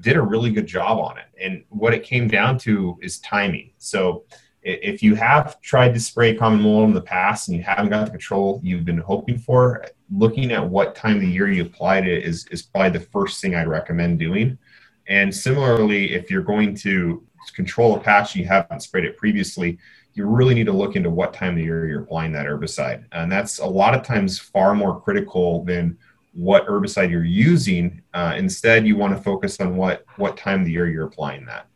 did 0.00 0.16
a 0.16 0.22
really 0.22 0.50
good 0.50 0.66
job 0.66 0.98
on 0.98 1.18
it. 1.18 1.26
And 1.40 1.64
what 1.68 1.92
it 1.92 2.04
came 2.04 2.26
down 2.26 2.58
to 2.60 2.98
is 3.02 3.18
timing. 3.20 3.72
So 3.76 4.24
if 4.64 5.02
you 5.02 5.14
have 5.14 5.60
tried 5.60 5.92
to 5.92 6.00
spray 6.00 6.34
common 6.34 6.60
mold 6.62 6.88
in 6.88 6.94
the 6.94 7.00
past 7.00 7.48
and 7.48 7.56
you 7.56 7.62
haven't 7.62 7.90
got 7.90 8.06
the 8.06 8.10
control 8.10 8.60
you've 8.62 8.84
been 8.84 8.98
hoping 8.98 9.36
for, 9.36 9.84
looking 10.10 10.52
at 10.52 10.66
what 10.66 10.94
time 10.94 11.16
of 11.16 11.20
the 11.20 11.28
year 11.28 11.50
you 11.50 11.62
applied 11.62 12.08
it 12.08 12.24
is, 12.24 12.46
is 12.46 12.62
probably 12.62 12.98
the 12.98 13.04
first 13.06 13.40
thing 13.40 13.54
I'd 13.54 13.68
recommend 13.68 14.18
doing. 14.18 14.58
And 15.06 15.34
similarly, 15.34 16.14
if 16.14 16.30
you're 16.30 16.42
going 16.42 16.74
to 16.76 17.22
control 17.54 17.96
a 17.96 18.00
patch 18.00 18.34
and 18.34 18.42
you 18.42 18.48
haven't 18.48 18.80
sprayed 18.80 19.04
it 19.04 19.18
previously, 19.18 19.78
you 20.14 20.24
really 20.24 20.54
need 20.54 20.66
to 20.66 20.72
look 20.72 20.96
into 20.96 21.10
what 21.10 21.34
time 21.34 21.50
of 21.50 21.56
the 21.56 21.64
year 21.64 21.86
you're 21.86 22.02
applying 22.02 22.32
that 22.32 22.46
herbicide. 22.46 23.04
And 23.12 23.30
that's 23.30 23.58
a 23.58 23.66
lot 23.66 23.94
of 23.94 24.02
times 24.02 24.38
far 24.38 24.74
more 24.74 24.98
critical 25.00 25.62
than 25.64 25.98
what 26.32 26.66
herbicide 26.66 27.10
you're 27.10 27.24
using. 27.24 28.00
Uh, 28.14 28.34
instead, 28.36 28.86
you 28.86 28.96
want 28.96 29.14
to 29.14 29.22
focus 29.22 29.60
on 29.60 29.76
what, 29.76 30.06
what 30.16 30.38
time 30.38 30.60
of 30.60 30.66
the 30.66 30.72
year 30.72 30.88
you're 30.88 31.06
applying 31.06 31.44
that. 31.46 31.66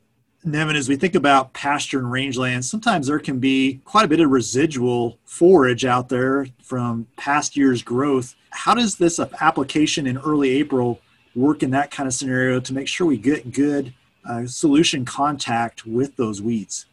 Nevin, 0.45 0.77
as 0.77 0.89
we 0.89 0.97
think 0.97 1.15
about 1.15 1.53
pasture 1.53 1.99
and 1.99 2.11
rangeland, 2.11 2.65
sometimes 2.65 3.09
there 3.09 3.19
can 3.19 3.41
be 3.41 3.81
quite 3.85 4.05
a 4.05 4.09
bit 4.09 4.21
of 4.21 4.31
residual 4.31 5.19
forage 5.25 5.85
out 5.85 6.09
there 6.09 6.47
from 6.63 7.07
past 7.17 7.57
year's 7.57 7.83
growth. 7.83 8.37
How 8.51 8.75
does 8.75 8.97
this 8.97 9.19
application 9.41 10.07
in 10.07 10.17
early 10.19 10.51
April 10.51 11.01
work 11.35 11.63
in 11.63 11.71
that 11.71 11.91
kind 11.91 12.07
of 12.07 12.15
scenario 12.15 12.61
to 12.61 12.73
make 12.73 12.87
sure 12.87 13.07
we 13.07 13.19
get 13.19 13.53
good 13.53 13.93
uh, 14.29 14.47
solution 14.47 15.05
contact 15.05 15.85
with 15.87 16.17
those 16.17 16.41
weeds? 16.41 16.87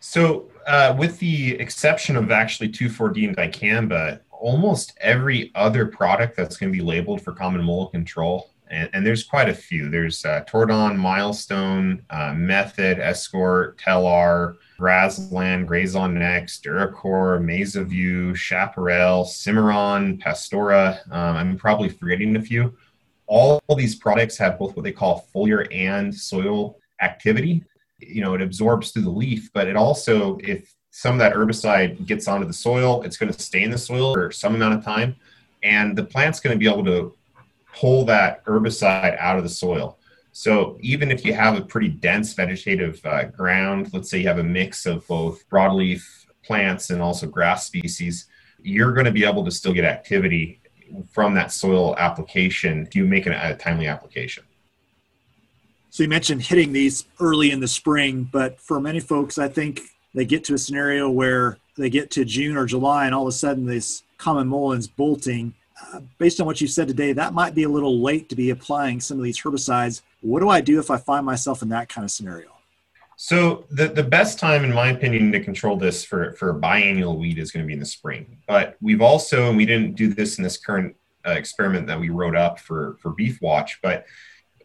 So, 0.00 0.50
uh, 0.66 0.94
with 0.98 1.18
the 1.20 1.54
exception 1.54 2.16
of 2.16 2.30
actually 2.30 2.68
2,4-D 2.68 3.26
and 3.26 3.36
dicamba, 3.36 4.20
almost 4.30 4.96
every 5.00 5.52
other 5.54 5.86
product 5.86 6.36
that's 6.36 6.56
going 6.56 6.72
to 6.72 6.76
be 6.76 6.84
labeled 6.84 7.22
for 7.22 7.32
common 7.32 7.62
mole 7.62 7.88
control 7.88 8.50
and, 8.68 8.90
and 8.92 9.06
there's 9.06 9.24
quite 9.24 9.48
a 9.48 9.54
few. 9.54 9.88
There's 9.88 10.24
uh, 10.24 10.44
Tordon, 10.46 10.96
Milestone, 10.96 12.02
uh, 12.10 12.34
Method, 12.34 12.98
Escort, 12.98 13.78
Telar, 13.78 14.56
Grazland, 14.78 15.66
Grazon 15.66 16.14
Next, 16.14 16.64
Duracor, 16.64 17.40
MezaVue, 17.40 18.36
Chaparral, 18.36 19.24
Cimarron, 19.24 20.18
Pastora. 20.18 21.00
Um, 21.10 21.36
I'm 21.36 21.56
probably 21.56 21.88
forgetting 21.88 22.36
a 22.36 22.42
few. 22.42 22.76
All 23.26 23.60
these 23.76 23.94
products 23.94 24.36
have 24.38 24.58
both 24.58 24.76
what 24.76 24.84
they 24.84 24.92
call 24.92 25.28
foliar 25.34 25.66
and 25.74 26.14
soil 26.14 26.78
activity. 27.00 27.64
You 27.98 28.22
know, 28.22 28.34
it 28.34 28.42
absorbs 28.42 28.90
through 28.90 29.02
the 29.02 29.10
leaf, 29.10 29.50
but 29.52 29.66
it 29.66 29.76
also, 29.76 30.38
if 30.38 30.72
some 30.90 31.14
of 31.14 31.18
that 31.18 31.34
herbicide 31.34 32.06
gets 32.06 32.28
onto 32.28 32.46
the 32.46 32.52
soil, 32.52 33.02
it's 33.02 33.16
going 33.16 33.32
to 33.32 33.38
stay 33.40 33.62
in 33.62 33.70
the 33.70 33.78
soil 33.78 34.14
for 34.14 34.30
some 34.30 34.54
amount 34.54 34.74
of 34.74 34.84
time, 34.84 35.16
and 35.62 35.96
the 35.96 36.04
plant's 36.04 36.40
going 36.40 36.54
to 36.54 36.58
be 36.58 36.70
able 36.70 36.84
to 36.84 37.15
pull 37.76 38.04
that 38.06 38.44
herbicide 38.46 39.16
out 39.18 39.36
of 39.36 39.42
the 39.42 39.48
soil. 39.48 39.98
So 40.32 40.78
even 40.80 41.10
if 41.10 41.24
you 41.24 41.34
have 41.34 41.56
a 41.56 41.60
pretty 41.60 41.88
dense 41.88 42.32
vegetative 42.32 43.00
uh, 43.04 43.24
ground, 43.24 43.90
let's 43.92 44.10
say 44.10 44.18
you 44.18 44.28
have 44.28 44.38
a 44.38 44.44
mix 44.44 44.86
of 44.86 45.06
both 45.06 45.48
broadleaf 45.48 46.02
plants 46.42 46.90
and 46.90 47.00
also 47.02 47.26
grass 47.26 47.66
species, 47.66 48.26
you're 48.62 48.92
going 48.92 49.06
to 49.06 49.12
be 49.12 49.24
able 49.24 49.44
to 49.44 49.50
still 49.50 49.72
get 49.72 49.84
activity 49.84 50.60
from 51.10 51.34
that 51.34 51.52
soil 51.52 51.96
application 51.98 52.86
if 52.86 52.94
you 52.94 53.04
make 53.04 53.26
it 53.26 53.30
a 53.30 53.56
timely 53.56 53.86
application. 53.86 54.44
So 55.90 56.02
you 56.02 56.08
mentioned 56.08 56.42
hitting 56.42 56.72
these 56.72 57.06
early 57.20 57.50
in 57.50 57.60
the 57.60 57.68
spring, 57.68 58.28
but 58.30 58.60
for 58.60 58.80
many 58.80 59.00
folks, 59.00 59.38
I 59.38 59.48
think 59.48 59.80
they 60.14 60.24
get 60.24 60.44
to 60.44 60.54
a 60.54 60.58
scenario 60.58 61.10
where 61.10 61.58
they 61.76 61.90
get 61.90 62.10
to 62.12 62.24
June 62.24 62.56
or 62.56 62.66
July 62.66 63.06
and 63.06 63.14
all 63.14 63.22
of 63.22 63.28
a 63.28 63.32
sudden 63.32 63.64
this 63.64 64.02
common 64.18 64.48
mulleins 64.48 64.86
bolting 64.86 65.54
based 66.18 66.40
on 66.40 66.46
what 66.46 66.60
you 66.60 66.66
said 66.66 66.88
today, 66.88 67.12
that 67.12 67.34
might 67.34 67.54
be 67.54 67.64
a 67.64 67.68
little 67.68 68.00
late 68.00 68.28
to 68.28 68.36
be 68.36 68.50
applying 68.50 69.00
some 69.00 69.18
of 69.18 69.24
these 69.24 69.40
herbicides. 69.40 70.02
What 70.20 70.40
do 70.40 70.48
I 70.48 70.60
do 70.60 70.78
if 70.78 70.90
I 70.90 70.96
find 70.96 71.24
myself 71.24 71.62
in 71.62 71.68
that 71.70 71.88
kind 71.88 72.04
of 72.04 72.10
scenario? 72.10 72.48
So 73.16 73.64
the, 73.70 73.88
the 73.88 74.02
best 74.02 74.38
time, 74.38 74.62
in 74.62 74.74
my 74.74 74.88
opinion, 74.88 75.32
to 75.32 75.40
control 75.42 75.76
this 75.76 76.04
for, 76.04 76.34
for 76.34 76.52
biannual 76.52 77.18
weed 77.18 77.38
is 77.38 77.50
going 77.50 77.64
to 77.64 77.66
be 77.66 77.72
in 77.72 77.80
the 77.80 77.86
spring. 77.86 78.38
But 78.46 78.76
we've 78.82 79.00
also, 79.00 79.48
and 79.48 79.56
we 79.56 79.64
didn't 79.64 79.94
do 79.94 80.12
this 80.12 80.36
in 80.36 80.44
this 80.44 80.58
current 80.58 80.94
uh, 81.26 81.30
experiment 81.30 81.86
that 81.86 81.98
we 81.98 82.10
wrote 82.10 82.36
up 82.36 82.58
for, 82.60 82.96
for 83.00 83.12
Beef 83.12 83.40
Watch, 83.40 83.80
but 83.82 84.04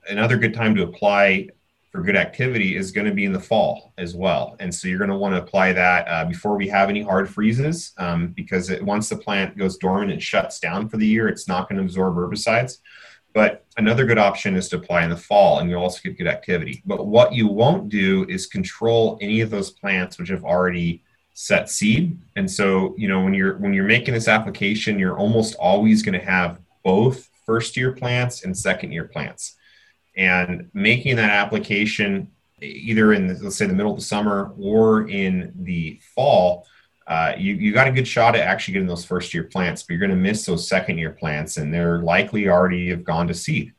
another 0.10 0.38
good 0.38 0.54
time 0.54 0.76
to 0.76 0.84
apply 0.84 1.48
for 1.92 2.02
good 2.02 2.16
activity 2.16 2.78
is 2.78 2.92
going 2.92 3.06
to 3.06 3.14
be 3.14 3.26
in 3.26 3.34
the 3.34 3.40
fall 3.40 3.94
as 3.98 4.16
well. 4.16 4.56
And 4.60 4.74
so 4.74 4.88
you're 4.88 4.98
going 4.98 5.10
to 5.10 5.18
want 5.18 5.36
to 5.36 5.42
apply 5.42 5.74
that 5.74 6.08
uh, 6.08 6.26
before 6.26 6.56
we 6.56 6.70
have 6.70 6.90
any 6.90 7.02
hard 7.02 7.30
freezes 7.30 7.92
um, 7.98 8.30
because 8.30 8.70
it, 8.70 8.82
once 8.82 9.10
the 9.10 9.18
plant 9.18 9.58
goes 9.58 9.78
dormant 9.78 10.12
and 10.12 10.24
shuts 10.24 10.60
down 10.60 10.88
for 10.88 10.96
the 10.96 11.06
year, 11.06 11.28
it's 11.28 11.50
not 11.50 11.68
going 11.68 11.78
to 11.78 11.84
absorb 11.84 12.16
herbicides. 12.16 12.78
But 13.34 13.66
another 13.78 14.06
good 14.06 14.18
option 14.18 14.56
is 14.56 14.70
to 14.70 14.78
apply 14.78 15.04
in 15.04 15.10
the 15.10 15.18
fall 15.18 15.60
and 15.60 15.70
you'll 15.70 15.82
also 15.82 16.00
get 16.02 16.18
good 16.18 16.28
activity. 16.28 16.82
But 16.86 17.08
what 17.08 17.34
you 17.34 17.48
won't 17.48 17.90
do 17.90 18.26
is 18.30 18.46
control 18.46 19.18
any 19.22 19.42
of 19.42 19.50
those 19.50 19.72
plants 19.72 20.18
which 20.18 20.30
have 20.30 20.46
already 20.46 21.04
set 21.34 21.70
seed. 21.70 22.18
And 22.38 22.50
so, 22.50 22.96
you 22.98 23.08
know, 23.08 23.24
when 23.24 23.34
you're 23.34 23.58
when 23.58 23.74
you're 23.74 23.86
making 23.86 24.14
this 24.14 24.28
application, 24.28 25.00
you're 25.00 25.18
almost 25.18 25.56
always 25.56 26.04
going 26.04 26.20
to 26.20 26.26
have 26.26 26.60
both 26.84 27.30
first 27.46 27.76
year 27.76 27.94
plants 27.94 28.44
and 28.44 28.58
second 28.58 28.92
year 28.92 29.06
plants 29.06 29.56
and 30.16 30.70
making 30.74 31.16
that 31.16 31.30
application 31.30 32.30
either 32.62 33.14
in 33.14 33.28
let's 33.42 33.56
say 33.56 33.66
the 33.66 33.74
middle 33.74 33.92
of 33.92 33.98
the 33.98 34.04
summer 34.04 34.54
or 34.58 35.10
in 35.10 35.52
the 35.56 36.00
fall 36.16 36.66
uh, 37.08 37.34
you, 37.38 37.56
you 37.56 37.74
got 37.74 37.88
a 37.88 37.92
good 37.92 38.08
shot 38.08 38.36
at 38.36 38.48
actually 38.48 38.74
getting 38.74 38.88
those 38.88 39.04
first 39.04 39.34
year 39.34 39.44
plants 39.44 39.84
but 39.84 39.90
you're 39.90 40.00
going 40.00 40.10
to 40.10 40.16
miss 40.16 40.46
those 40.46 40.68
second 40.68 40.98
year 40.98 41.12
plants 41.12 41.58
and 41.58 41.74
they're 41.74 42.00
likely 42.00 42.48
already 42.48 42.90
have 42.90 43.04
gone 43.04 43.28
to 43.28 43.34
seed. 43.34 43.74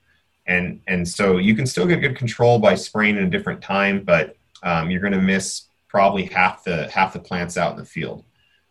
And 0.46 0.80
and 0.88 1.06
so 1.06 1.38
you 1.38 1.54
can 1.54 1.66
still 1.66 1.86
get 1.86 2.00
good 2.00 2.16
control 2.16 2.58
by 2.58 2.74
spraying 2.74 3.16
in 3.16 3.24
a 3.24 3.30
different 3.30 3.62
time 3.62 4.04
but 4.04 4.36
um, 4.62 4.90
you're 4.90 5.00
going 5.00 5.12
to 5.12 5.20
miss 5.20 5.68
probably 5.88 6.24
half 6.24 6.64
the 6.64 6.90
half 6.90 7.12
the 7.12 7.20
plants 7.20 7.56
out 7.56 7.72
in 7.72 7.78
the 7.78 7.84
field. 7.84 8.24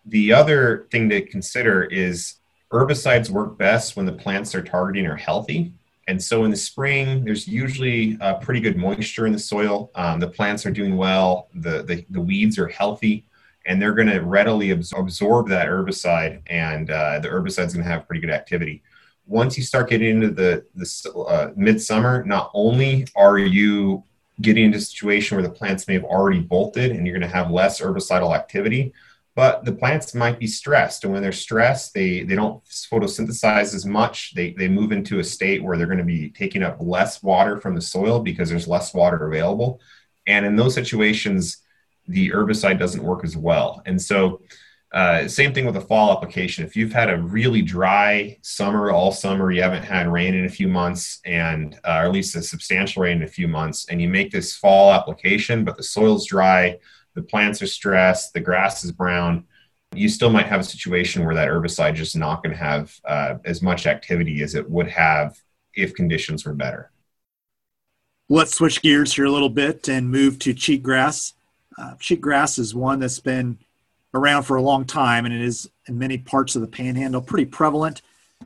The 0.05 0.33
other 0.33 0.87
thing 0.91 1.09
to 1.09 1.21
consider 1.21 1.85
is 1.85 2.35
herbicides 2.71 3.29
work 3.29 3.57
best 3.57 3.95
when 3.95 4.05
the 4.05 4.11
plants 4.11 4.51
they're 4.51 4.61
targeting 4.61 5.05
are 5.05 5.15
healthy 5.15 5.73
and 6.11 6.21
so 6.21 6.43
in 6.43 6.51
the 6.51 6.57
spring, 6.57 7.23
there's 7.23 7.47
usually 7.47 8.17
uh, 8.19 8.33
pretty 8.33 8.59
good 8.59 8.75
moisture 8.75 9.27
in 9.27 9.31
the 9.31 9.39
soil. 9.39 9.91
Um, 9.95 10.19
the 10.19 10.27
plants 10.27 10.65
are 10.65 10.71
doing 10.71 10.97
well. 10.97 11.47
The, 11.53 11.83
the, 11.83 12.05
the 12.09 12.19
weeds 12.19 12.59
are 12.59 12.67
healthy 12.67 13.25
and 13.65 13.81
they're 13.81 13.93
going 13.93 14.09
to 14.09 14.19
readily 14.19 14.71
absorb 14.71 15.47
that 15.47 15.69
herbicide 15.69 16.41
and 16.47 16.91
uh, 16.91 17.19
the 17.19 17.29
herbicide 17.29 17.67
is 17.67 17.73
going 17.75 17.85
to 17.85 17.89
have 17.89 18.05
pretty 18.07 18.19
good 18.19 18.29
activity. 18.29 18.83
Once 19.25 19.55
you 19.55 19.63
start 19.63 19.89
getting 19.89 20.21
into 20.21 20.31
the, 20.31 20.65
the 20.75 21.13
uh, 21.29 21.51
midsummer, 21.55 22.25
not 22.25 22.51
only 22.53 23.07
are 23.15 23.37
you 23.37 24.03
getting 24.41 24.65
into 24.65 24.79
a 24.79 24.81
situation 24.81 25.37
where 25.37 25.47
the 25.47 25.53
plants 25.53 25.87
may 25.87 25.93
have 25.93 26.03
already 26.03 26.41
bolted 26.41 26.91
and 26.91 27.07
you're 27.07 27.17
going 27.17 27.31
to 27.31 27.33
have 27.33 27.49
less 27.49 27.79
herbicidal 27.79 28.35
activity, 28.35 28.91
but 29.35 29.63
the 29.63 29.71
plants 29.71 30.13
might 30.13 30.39
be 30.39 30.47
stressed 30.47 31.03
and 31.03 31.13
when 31.13 31.21
they're 31.21 31.31
stressed 31.31 31.93
they 31.93 32.23
they 32.23 32.35
don't 32.35 32.63
photosynthesize 32.65 33.73
as 33.73 33.85
much. 33.85 34.33
They 34.35 34.51
they 34.51 34.67
move 34.67 34.91
into 34.91 35.19
a 35.19 35.23
state 35.23 35.63
where 35.63 35.77
they're 35.77 35.87
going 35.87 35.97
to 35.99 36.03
be 36.03 36.29
taking 36.29 36.63
up 36.63 36.77
less 36.79 37.23
water 37.23 37.59
from 37.59 37.75
the 37.75 37.81
soil 37.81 38.19
because 38.19 38.49
there's 38.49 38.67
less 38.67 38.93
water 38.93 39.27
available. 39.27 39.79
And 40.27 40.45
in 40.45 40.55
those 40.55 40.73
situations 40.73 41.57
the 42.07 42.31
herbicide 42.31 42.79
doesn't 42.79 43.03
work 43.03 43.23
as 43.23 43.37
well. 43.37 43.81
And 43.85 44.01
so 44.01 44.41
uh, 44.91 45.25
same 45.25 45.53
thing 45.53 45.65
with 45.65 45.75
the 45.75 45.81
fall 45.81 46.11
application. 46.11 46.65
If 46.65 46.75
you've 46.75 46.91
had 46.91 47.09
a 47.09 47.21
really 47.21 47.61
dry 47.61 48.37
summer 48.41 48.91
all 48.91 49.13
summer 49.13 49.49
you 49.51 49.61
haven't 49.61 49.83
had 49.83 50.11
rain 50.11 50.35
in 50.35 50.43
a 50.43 50.49
few 50.49 50.67
months 50.67 51.21
and 51.23 51.79
uh, 51.85 52.01
or 52.01 52.05
at 52.05 52.11
least 52.11 52.35
a 52.35 52.41
substantial 52.41 53.03
rain 53.03 53.17
in 53.17 53.23
a 53.23 53.27
few 53.27 53.47
months 53.47 53.85
and 53.89 54.01
you 54.01 54.09
make 54.09 54.31
this 54.31 54.57
fall 54.57 54.91
application 54.91 55.63
but 55.63 55.77
the 55.77 55.83
soil's 55.83 56.25
dry 56.27 56.77
the 57.13 57.21
plants 57.21 57.61
are 57.61 57.67
stressed, 57.67 58.33
the 58.33 58.39
grass 58.39 58.83
is 58.83 58.91
brown, 58.91 59.45
you 59.93 60.07
still 60.07 60.29
might 60.29 60.47
have 60.47 60.61
a 60.61 60.63
situation 60.63 61.25
where 61.25 61.35
that 61.35 61.49
herbicide 61.49 61.95
just 61.95 62.15
not 62.15 62.41
going 62.43 62.55
to 62.55 62.63
have 62.63 62.97
uh, 63.05 63.35
as 63.43 63.61
much 63.61 63.85
activity 63.85 64.41
as 64.41 64.55
it 64.55 64.69
would 64.69 64.87
have 64.87 65.37
if 65.73 65.93
conditions 65.93 66.45
were 66.45 66.53
better. 66.53 66.91
Let's 68.29 68.55
switch 68.55 68.81
gears 68.81 69.13
here 69.13 69.25
a 69.25 69.31
little 69.31 69.49
bit 69.49 69.89
and 69.89 70.09
move 70.09 70.39
to 70.39 70.53
cheatgrass. 70.53 71.33
Uh, 71.77 71.95
cheatgrass 71.95 72.57
is 72.57 72.73
one 72.73 72.99
that's 72.99 73.19
been 73.19 73.57
around 74.13 74.43
for 74.43 74.55
a 74.55 74.61
long 74.61 74.85
time 74.85 75.25
and 75.25 75.33
it 75.33 75.41
is 75.41 75.69
in 75.87 75.97
many 75.97 76.17
parts 76.17 76.55
of 76.55 76.61
the 76.61 76.67
panhandle 76.67 77.21
pretty 77.21 77.45
prevalent. 77.45 78.01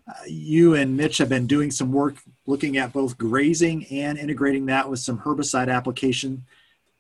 Uh, 0.08 0.14
you 0.28 0.74
and 0.74 0.98
Mitch 0.98 1.20
have 1.20 1.30
been 1.30 1.48
doing 1.48 1.70
some 1.70 1.92
work 1.92 2.16
looking 2.48 2.78
at 2.78 2.94
both 2.94 3.18
grazing 3.18 3.86
and 3.88 4.18
integrating 4.18 4.66
that 4.66 4.90
with 4.90 5.00
some 5.00 5.20
herbicide 5.20 5.72
application 5.72 6.44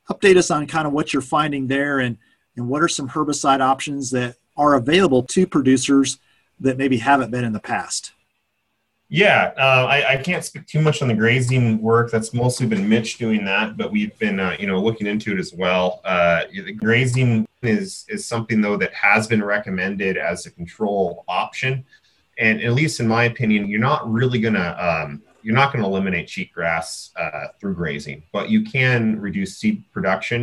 update 0.10 0.38
us 0.38 0.52
on 0.52 0.68
kind 0.68 0.88
of 0.88 0.94
what 0.94 1.14
you're 1.14 1.22
finding 1.22 1.68
there 1.68 2.00
and, 2.00 2.18
and 2.56 2.68
what 2.68 2.82
are 2.82 2.88
some 2.88 3.10
herbicide 3.10 3.60
options 3.60 4.12
that 4.12 4.36
are 4.58 4.76
available 4.76 5.24
to 5.24 5.46
producers 5.48 6.20
that 6.60 6.78
maybe 6.78 6.98
haven't 6.98 7.32
been 7.32 7.44
in 7.44 7.54
the 7.54 7.60
past. 7.60 8.14
Yeah, 9.08 9.54
uh, 9.58 9.86
I, 9.88 10.14
I, 10.14 10.18
can't 10.18 10.44
speak 10.44 10.66
too 10.66 10.82
much 10.82 11.04
on 11.04 11.08
the 11.08 11.14
grazing 11.14 11.80
work. 11.80 12.10
That's 12.10 12.34
mostly 12.34 12.66
been 12.66 12.90
Mitch 12.90 13.20
doing 13.20 13.46
that, 13.46 13.78
but 13.78 13.92
we've 13.92 14.18
been, 14.18 14.40
uh, 14.40 14.56
you 14.60 14.66
know, 14.66 14.82
looking 14.82 15.06
into 15.06 15.32
it 15.32 15.38
as 15.38 15.54
well. 15.54 16.02
Uh, 16.04 16.42
grazing 16.76 17.46
is 17.62 18.06
is 18.10 18.26
something 18.26 18.62
though 18.62 18.78
that 18.78 18.94
has 18.94 19.28
been 19.28 19.44
recommended 19.44 20.18
as 20.18 20.48
a 20.48 20.52
control 20.52 21.24
option, 21.28 21.86
and 22.40 22.62
at 22.62 22.74
least 22.74 23.00
in 23.00 23.08
my 23.08 23.26
opinion, 23.26 23.68
you're 23.68 23.80
not 23.80 24.12
really 24.12 24.40
going 24.40 24.56
to 24.56 24.86
um, 24.86 25.22
you're 25.46 25.60
not 25.62 25.72
going 25.72 25.84
to 25.84 25.90
eliminate 25.92 26.28
cheatgrass 26.28 27.12
uh, 27.24 27.48
through 27.60 27.75
grazing, 27.75 28.24
but 28.36 28.50
you 28.50 28.62
can 28.64 29.02
reduce 29.28 29.52
seed 29.60 29.78
production 29.94 30.42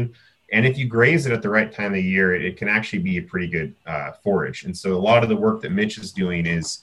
And 0.52 0.66
if 0.66 0.76
you 0.76 0.86
graze 0.86 1.26
it 1.26 1.32
at 1.32 1.42
the 1.42 1.48
right 1.48 1.72
time 1.72 1.94
of 1.94 2.04
year, 2.04 2.34
it, 2.34 2.44
it 2.44 2.56
can 2.58 2.68
actually 2.68 3.00
be 3.00 3.16
a 3.16 3.22
pretty 3.22 3.48
good 3.48 3.74
uh, 3.86 4.12
forage. 4.22 4.64
And 4.64 4.76
so 4.76 4.94
a 4.94 5.00
lot 5.00 5.22
of 5.22 5.30
the 5.30 5.36
work 5.36 5.62
that 5.62 5.72
Mitch 5.72 5.98
is 5.98 6.12
doing 6.12 6.46
is 6.46 6.80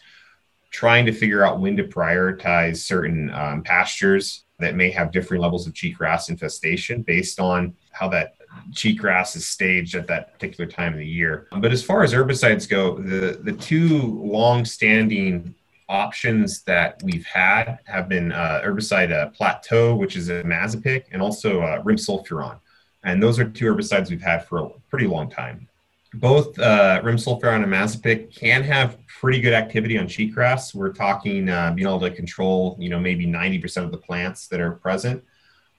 trying 0.71 1.05
to 1.05 1.11
figure 1.11 1.45
out 1.45 1.59
when 1.59 1.77
to 1.77 1.83
prioritize 1.83 2.77
certain 2.77 3.31
um, 3.31 3.61
pastures 3.63 4.43
that 4.57 4.75
may 4.75 4.89
have 4.89 5.11
different 5.11 5.41
levels 5.41 5.67
of 5.67 5.73
cheatgrass 5.73 6.29
infestation 6.29 7.03
based 7.03 7.39
on 7.39 7.75
how 7.91 8.09
that 8.09 8.35
cheatgrass 8.71 9.35
is 9.35 9.47
staged 9.47 9.95
at 9.95 10.07
that 10.07 10.33
particular 10.33 10.69
time 10.69 10.93
of 10.93 10.99
the 10.99 11.05
year. 11.05 11.47
But 11.51 11.71
as 11.71 11.83
far 11.83 12.03
as 12.03 12.11
herbicides 12.11 12.67
go, 12.67 12.97
the, 12.97 13.39
the 13.43 13.53
two 13.53 14.19
long-standing 14.23 15.53
options 15.89 16.61
that 16.61 17.01
we've 17.03 17.25
had 17.25 17.79
have 17.85 18.07
been 18.07 18.31
uh, 18.31 18.61
herbicide 18.63 19.11
uh, 19.11 19.29
Plateau, 19.31 19.95
which 19.95 20.15
is 20.15 20.29
imazapic, 20.29 21.05
and 21.11 21.21
also 21.21 21.61
uh, 21.61 21.81
Rimsulfuron. 21.81 22.59
And 23.03 23.21
those 23.21 23.39
are 23.39 23.49
two 23.49 23.65
herbicides 23.65 24.09
we've 24.09 24.21
had 24.21 24.45
for 24.45 24.59
a 24.59 24.69
pretty 24.89 25.07
long 25.07 25.29
time. 25.29 25.67
Both 26.13 26.57
uh, 26.59 27.01
Rimsulfuron 27.03 27.63
and 27.63 27.65
imazapic 27.65 28.35
can 28.35 28.63
have 28.63 28.97
pretty 29.07 29.41
good 29.41 29.53
activity 29.53 29.97
on 29.97 30.07
cheatgrass. 30.07 30.73
We're 30.73 30.93
talking 30.93 31.49
uh, 31.49 31.71
being 31.71 31.87
able 31.87 31.99
to 32.01 32.11
control, 32.11 32.75
you 32.79 32.89
know, 32.89 32.99
maybe 32.99 33.25
90% 33.25 33.83
of 33.83 33.91
the 33.91 33.97
plants 33.97 34.47
that 34.47 34.59
are 34.59 34.71
present. 34.71 35.23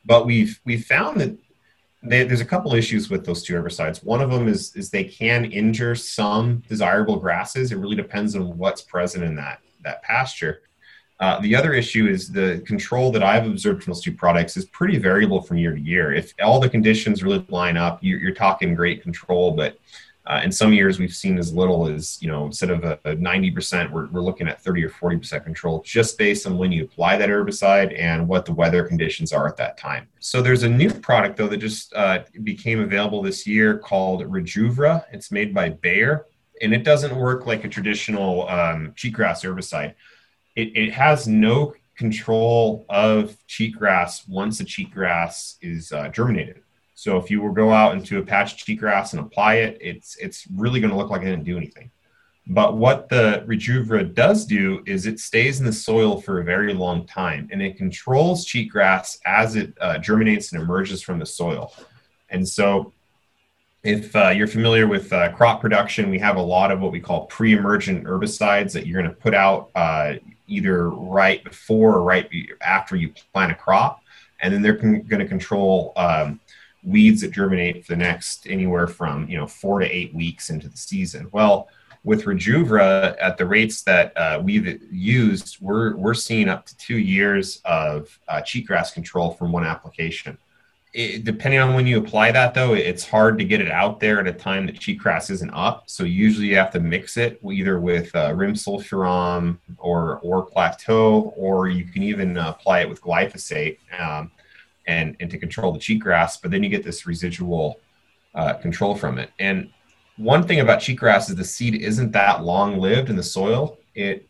But 0.04 0.26
we've 0.26 0.60
we've 0.64 0.84
found 0.84 1.20
that 1.20 1.36
they, 2.02 2.24
there's 2.24 2.40
a 2.40 2.46
couple 2.46 2.74
issues 2.74 3.10
with 3.10 3.26
those 3.26 3.42
two 3.42 3.52
herbicides. 3.54 4.02
One 4.02 4.22
of 4.22 4.30
them 4.30 4.48
is 4.48 4.74
is 4.74 4.88
they 4.88 5.04
can 5.04 5.44
injure 5.44 5.94
some 5.94 6.62
desirable 6.68 7.16
grasses. 7.16 7.70
It 7.70 7.76
really 7.76 7.96
depends 7.96 8.34
on 8.34 8.56
what's 8.56 8.80
present 8.80 9.24
in 9.24 9.36
that 9.36 9.60
that 9.82 10.02
pasture. 10.02 10.62
Uh, 11.20 11.38
the 11.40 11.54
other 11.54 11.74
issue 11.74 12.06
is 12.06 12.30
the 12.30 12.62
control 12.66 13.12
that 13.12 13.22
I've 13.22 13.46
observed 13.46 13.84
from 13.84 13.92
those 13.92 14.02
two 14.02 14.14
products 14.14 14.56
is 14.56 14.64
pretty 14.66 14.96
variable 14.98 15.42
from 15.42 15.58
year 15.58 15.74
to 15.74 15.80
year. 15.80 16.14
If 16.14 16.32
all 16.42 16.58
the 16.58 16.68
conditions 16.68 17.22
really 17.22 17.44
line 17.50 17.76
up, 17.76 17.98
you're, 18.00 18.18
you're 18.18 18.34
talking 18.34 18.74
great 18.74 19.02
control, 19.02 19.52
but 19.52 19.76
uh, 20.26 20.40
in 20.44 20.52
some 20.52 20.72
years, 20.72 20.98
we've 20.98 21.14
seen 21.14 21.38
as 21.38 21.52
little 21.52 21.88
as, 21.88 22.20
you 22.22 22.28
know, 22.28 22.46
instead 22.46 22.70
of 22.70 22.84
a, 22.84 22.98
a 23.04 23.16
90%, 23.16 23.90
we're, 23.90 24.06
we're 24.08 24.20
looking 24.20 24.48
at 24.48 24.62
30 24.62 24.84
or 24.84 24.90
40% 24.90 25.42
control 25.44 25.82
just 25.84 26.16
based 26.18 26.46
on 26.46 26.58
when 26.58 26.70
you 26.70 26.84
apply 26.84 27.16
that 27.16 27.28
herbicide 27.28 27.98
and 27.98 28.28
what 28.28 28.44
the 28.44 28.52
weather 28.52 28.84
conditions 28.84 29.32
are 29.32 29.48
at 29.48 29.56
that 29.56 29.76
time. 29.76 30.06
So 30.20 30.40
there's 30.40 30.62
a 30.62 30.68
new 30.68 30.90
product, 30.90 31.36
though, 31.36 31.48
that 31.48 31.56
just 31.56 31.92
uh, 31.94 32.20
became 32.44 32.80
available 32.80 33.22
this 33.22 33.46
year 33.46 33.78
called 33.78 34.22
Rejuvra. 34.22 35.04
It's 35.10 35.32
made 35.32 35.52
by 35.52 35.70
Bayer, 35.70 36.26
and 36.60 36.74
it 36.74 36.84
doesn't 36.84 37.14
work 37.16 37.46
like 37.46 37.64
a 37.64 37.68
traditional 37.68 38.48
um, 38.48 38.92
cheatgrass 38.96 39.44
herbicide. 39.44 39.94
It, 40.56 40.76
it 40.76 40.92
has 40.92 41.26
no 41.26 41.74
control 41.96 42.86
of 42.88 43.36
cheatgrass 43.48 44.28
once 44.28 44.58
the 44.58 44.64
cheatgrass 44.64 45.56
is 45.60 45.92
uh, 45.92 46.08
germinated. 46.08 46.62
So 46.94 47.16
if 47.16 47.30
you 47.30 47.40
will 47.40 47.52
go 47.52 47.72
out 47.72 47.94
into 47.94 48.18
a 48.18 48.22
patch 48.22 48.52
of 48.52 48.58
cheatgrass 48.58 49.12
and 49.12 49.20
apply 49.20 49.56
it, 49.56 49.78
it's 49.80 50.16
it's 50.16 50.46
really 50.54 50.80
going 50.80 50.90
to 50.90 50.96
look 50.96 51.10
like 51.10 51.22
it 51.22 51.26
didn't 51.26 51.44
do 51.44 51.56
anything. 51.56 51.90
But 52.46 52.76
what 52.76 53.08
the 53.08 53.44
Rejuvra 53.46 54.12
does 54.12 54.44
do 54.44 54.82
is 54.84 55.06
it 55.06 55.20
stays 55.20 55.60
in 55.60 55.66
the 55.66 55.72
soil 55.72 56.20
for 56.20 56.40
a 56.40 56.44
very 56.44 56.74
long 56.74 57.06
time 57.06 57.48
and 57.52 57.62
it 57.62 57.76
controls 57.76 58.44
cheatgrass 58.44 59.18
as 59.24 59.56
it 59.56 59.72
uh, 59.80 59.98
germinates 59.98 60.52
and 60.52 60.60
emerges 60.60 61.00
from 61.00 61.18
the 61.18 61.26
soil. 61.26 61.72
And 62.28 62.46
so, 62.46 62.92
if 63.82 64.14
uh, 64.14 64.28
you're 64.28 64.46
familiar 64.46 64.86
with 64.86 65.12
uh, 65.12 65.32
crop 65.32 65.60
production, 65.60 66.10
we 66.10 66.18
have 66.18 66.36
a 66.36 66.42
lot 66.42 66.70
of 66.70 66.80
what 66.80 66.92
we 66.92 67.00
call 67.00 67.26
pre 67.26 67.54
emergent 67.54 68.04
herbicides 68.04 68.72
that 68.72 68.86
you're 68.86 69.00
going 69.00 69.12
to 69.12 69.20
put 69.20 69.34
out 69.34 69.70
uh, 69.74 70.14
either 70.46 70.90
right 70.90 71.42
before 71.44 71.94
or 71.94 72.02
right 72.02 72.28
after 72.60 72.96
you 72.96 73.12
plant 73.32 73.52
a 73.52 73.54
crop. 73.54 74.02
And 74.42 74.52
then 74.52 74.62
they're 74.62 74.76
con- 74.76 75.02
going 75.02 75.20
to 75.20 75.28
control 75.28 75.92
um, 75.96 76.40
weeds 76.82 77.22
that 77.22 77.30
germinate 77.30 77.84
for 77.84 77.92
the 77.92 77.96
next 77.96 78.46
anywhere 78.46 78.86
from 78.86 79.28
you 79.28 79.36
know 79.36 79.46
four 79.46 79.80
to 79.80 79.86
eight 79.86 80.14
weeks 80.14 80.50
into 80.50 80.68
the 80.68 80.76
season. 80.76 81.28
Well, 81.32 81.68
with 82.04 82.24
Rejuvra 82.24 83.16
at 83.20 83.36
the 83.36 83.46
rates 83.46 83.82
that 83.82 84.16
uh, 84.16 84.40
we've 84.42 84.82
used, 84.90 85.58
we're 85.60 85.96
we're 85.96 86.14
seeing 86.14 86.48
up 86.48 86.66
to 86.66 86.76
two 86.76 86.98
years 86.98 87.60
of 87.64 88.18
uh, 88.28 88.40
cheatgrass 88.40 88.92
control 88.92 89.32
from 89.32 89.52
one 89.52 89.64
application. 89.64 90.38
It, 90.92 91.24
depending 91.24 91.60
on 91.60 91.74
when 91.74 91.86
you 91.86 91.98
apply 91.98 92.32
that, 92.32 92.52
though, 92.52 92.74
it's 92.74 93.08
hard 93.08 93.38
to 93.38 93.44
get 93.44 93.60
it 93.60 93.70
out 93.70 94.00
there 94.00 94.18
at 94.18 94.26
a 94.26 94.32
time 94.32 94.66
that 94.66 94.74
cheatgrass 94.74 95.30
isn't 95.30 95.50
up. 95.50 95.84
So 95.88 96.02
usually 96.02 96.48
you 96.48 96.56
have 96.56 96.72
to 96.72 96.80
mix 96.80 97.16
it 97.16 97.40
either 97.48 97.78
with 97.78 98.14
uh, 98.14 98.30
rimsulfuron 98.30 99.58
or 99.78 100.18
or 100.18 100.46
plateau, 100.46 101.32
or 101.36 101.68
you 101.68 101.84
can 101.84 102.02
even 102.02 102.36
apply 102.36 102.80
it 102.80 102.88
with 102.88 103.00
glyphosate. 103.00 103.78
Um, 103.98 104.32
and 104.86 105.16
and 105.20 105.30
to 105.30 105.38
control 105.38 105.72
the 105.72 105.78
cheatgrass. 105.78 106.40
But 106.40 106.50
then 106.50 106.62
you 106.62 106.68
get 106.68 106.82
this 106.82 107.06
residual 107.06 107.80
uh, 108.34 108.54
control 108.54 108.94
from 108.94 109.18
it. 109.18 109.30
And 109.38 109.70
one 110.16 110.46
thing 110.46 110.60
about 110.60 110.80
cheatgrass 110.80 111.30
is 111.30 111.36
the 111.36 111.44
seed 111.44 111.74
isn't 111.76 112.12
that 112.12 112.44
long 112.44 112.78
lived 112.78 113.08
in 113.08 113.16
the 113.16 113.22
soil. 113.22 113.78
It 113.94 114.28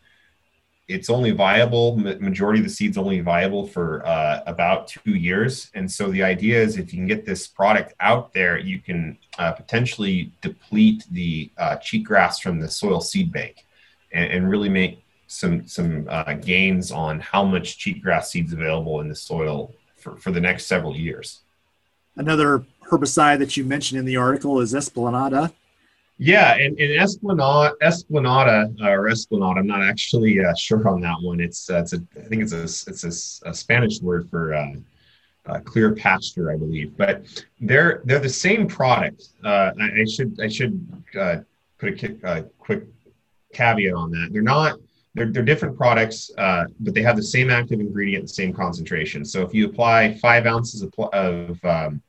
it's 0.91 1.09
only 1.09 1.31
viable 1.31 1.97
majority 1.97 2.59
of 2.59 2.65
the 2.65 2.71
seeds 2.71 2.99
only 2.99 3.21
viable 3.21 3.67
for 3.67 4.05
uh, 4.07 4.43
about 4.47 4.89
two 4.89 5.15
years 5.15 5.71
and 5.75 5.91
so 5.91 6.11
the 6.11 6.23
idea 6.23 6.61
is 6.61 6.77
if 6.77 6.93
you 6.93 6.99
can 6.99 7.07
get 7.07 7.25
this 7.25 7.47
product 7.47 7.95
out 8.01 8.33
there 8.33 8.59
you 8.59 8.79
can 8.81 9.17
uh, 9.39 9.53
potentially 9.53 10.33
deplete 10.41 11.05
the 11.11 11.51
uh, 11.59 11.77
cheatgrass 11.77 12.41
from 12.43 12.59
the 12.59 12.69
soil 12.69 13.01
seed 13.01 13.33
bank 13.33 13.65
and, 14.13 14.33
and 14.33 14.51
really 14.51 14.69
make 14.69 15.03
some 15.31 15.67
some 15.67 16.07
uh, 16.11 16.33
gains 16.35 16.91
on 16.91 17.21
how 17.21 17.45
much 17.45 17.79
cheatgrass 17.79 18.25
seeds 18.25 18.53
available 18.53 19.01
in 19.01 19.09
the 19.09 19.15
soil 19.15 19.73
for, 19.97 20.17
for 20.17 20.33
the 20.33 20.41
next 20.41 20.67
several 20.67 20.97
years. 20.97 21.41
Another 22.17 22.65
herbicide 22.91 23.39
that 23.39 23.57
you 23.57 23.65
mentioned 23.65 24.01
in 24.01 24.05
the 24.05 24.17
article 24.17 24.61
is 24.61 24.75
Esplanada. 24.75 25.53
Yeah, 26.23 26.53
and, 26.53 26.79
and 26.79 27.01
Esplanada, 27.01 27.73
Esplanada 27.83 28.79
or 28.83 29.09
Esplanada, 29.09 29.61
I'm 29.61 29.67
not 29.67 29.83
actually 29.83 30.39
uh, 30.39 30.53
sure 30.55 30.87
on 30.87 31.01
that 31.01 31.17
one. 31.23 31.41
It's, 31.41 31.71
uh, 31.71 31.79
it's 31.79 31.95
a, 31.95 32.03
I 32.15 32.29
think 32.29 32.43
it's 32.43 32.53
a, 32.53 32.65
it's 32.65 33.41
a, 33.43 33.49
a 33.49 33.55
Spanish 33.55 34.03
word 34.03 34.29
for 34.29 34.53
uh, 34.53 34.75
uh, 35.47 35.61
clear 35.61 35.95
pasture, 35.95 36.53
I 36.53 36.59
believe. 36.59 36.95
But 36.95 37.25
they're 37.59 38.03
they're 38.05 38.19
the 38.19 38.29
same 38.29 38.69
product. 38.69 39.29
Uh, 39.43 39.71
I, 39.81 40.03
I, 40.03 40.05
should 40.05 40.39
I 40.43 40.49
should 40.49 40.87
put 41.79 42.03
a, 42.03 42.17
a, 42.25 42.43
quick 42.59 42.85
caveat 43.55 43.95
on 43.95 44.11
that. 44.11 44.29
They're 44.31 44.43
not 44.43 44.79
they're, 45.15 45.33
they're 45.33 45.43
different 45.43 45.75
products, 45.75 46.31
uh, 46.37 46.67
but 46.81 46.93
they 46.93 47.03
have 47.03 47.17
the 47.17 47.23
same 47.23 47.49
active 47.49 47.81
ingredient, 47.81 48.25
the 48.25 48.29
same 48.29 48.53
concentration. 48.53 49.25
So 49.25 49.41
if 49.41 49.55
you 49.55 49.65
apply 49.65 50.19
five 50.19 50.45
ounces 50.45 50.83
of, 50.83 50.93
of 51.15 51.65
um, 51.65 52.03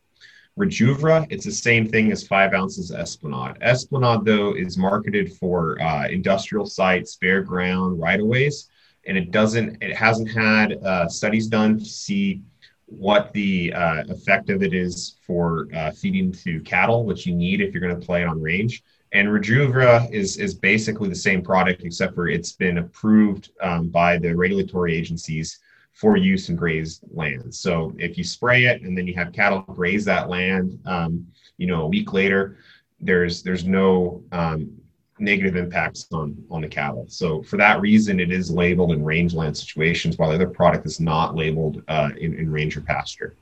Rejuvra, 0.61 1.25
it's 1.31 1.45
the 1.45 1.51
same 1.51 1.87
thing 1.87 2.11
as 2.11 2.27
five 2.27 2.53
ounces 2.53 2.91
of 2.91 2.99
Esplanade. 2.99 3.57
Esplanade, 3.61 4.23
though, 4.25 4.53
is 4.53 4.77
marketed 4.77 5.33
for 5.33 5.81
uh, 5.81 6.07
industrial 6.07 6.67
sites, 6.67 7.15
bare 7.15 7.41
ground, 7.41 7.99
right-of-ways, 7.99 8.69
and 9.07 9.17
it 9.17 9.31
doesn't, 9.31 9.81
it 9.81 9.95
hasn't 9.95 10.29
had 10.29 10.73
uh, 10.83 11.07
studies 11.07 11.47
done 11.47 11.79
to 11.79 11.85
see 11.85 12.43
what 12.85 13.33
the 13.33 13.73
uh, 13.73 14.03
effect 14.09 14.51
of 14.51 14.61
it 14.61 14.73
is 14.75 15.15
for 15.25 15.67
uh, 15.73 15.89
feeding 15.91 16.31
to 16.31 16.59
cattle, 16.61 17.05
which 17.05 17.25
you 17.25 17.33
need 17.33 17.59
if 17.59 17.73
you're 17.73 17.81
going 17.81 17.99
to 17.99 18.05
play 18.05 18.21
it 18.21 18.27
on 18.27 18.39
range. 18.39 18.83
And 19.13 19.27
Rejuvra 19.29 20.11
is 20.11 20.37
is 20.37 20.53
basically 20.53 21.09
the 21.09 21.15
same 21.15 21.41
product, 21.41 21.83
except 21.83 22.13
for 22.13 22.27
it's 22.27 22.53
been 22.53 22.77
approved 22.77 23.49
um, 23.61 23.89
by 23.89 24.17
the 24.17 24.35
regulatory 24.35 24.95
agencies 24.95 25.59
for 25.93 26.17
use 26.17 26.49
in 26.49 26.55
grazed 26.55 27.03
lands. 27.13 27.59
So 27.59 27.93
if 27.97 28.17
you 28.17 28.23
spray 28.23 28.65
it 28.65 28.81
and 28.81 28.97
then 28.97 29.07
you 29.07 29.13
have 29.15 29.33
cattle 29.33 29.61
graze 29.61 30.05
that 30.05 30.29
land, 30.29 30.79
um, 30.85 31.27
you 31.57 31.67
know, 31.67 31.83
a 31.83 31.87
week 31.87 32.13
later, 32.13 32.57
there's 32.99 33.43
there's 33.43 33.65
no 33.65 34.23
um, 34.31 34.71
negative 35.19 35.55
impacts 35.55 36.07
on 36.11 36.43
on 36.49 36.61
the 36.61 36.67
cattle. 36.67 37.05
So 37.07 37.43
for 37.43 37.57
that 37.57 37.81
reason, 37.81 38.19
it 38.19 38.31
is 38.31 38.49
labeled 38.49 38.91
in 38.91 39.03
rangeland 39.03 39.57
situations, 39.57 40.17
while 40.17 40.29
the 40.29 40.35
other 40.35 40.49
product 40.49 40.85
is 40.85 40.99
not 40.99 41.35
labeled 41.35 41.83
uh, 41.87 42.09
in, 42.19 42.33
in 42.33 42.51
range 42.51 42.75
or 42.77 42.81
pasture. 42.81 43.35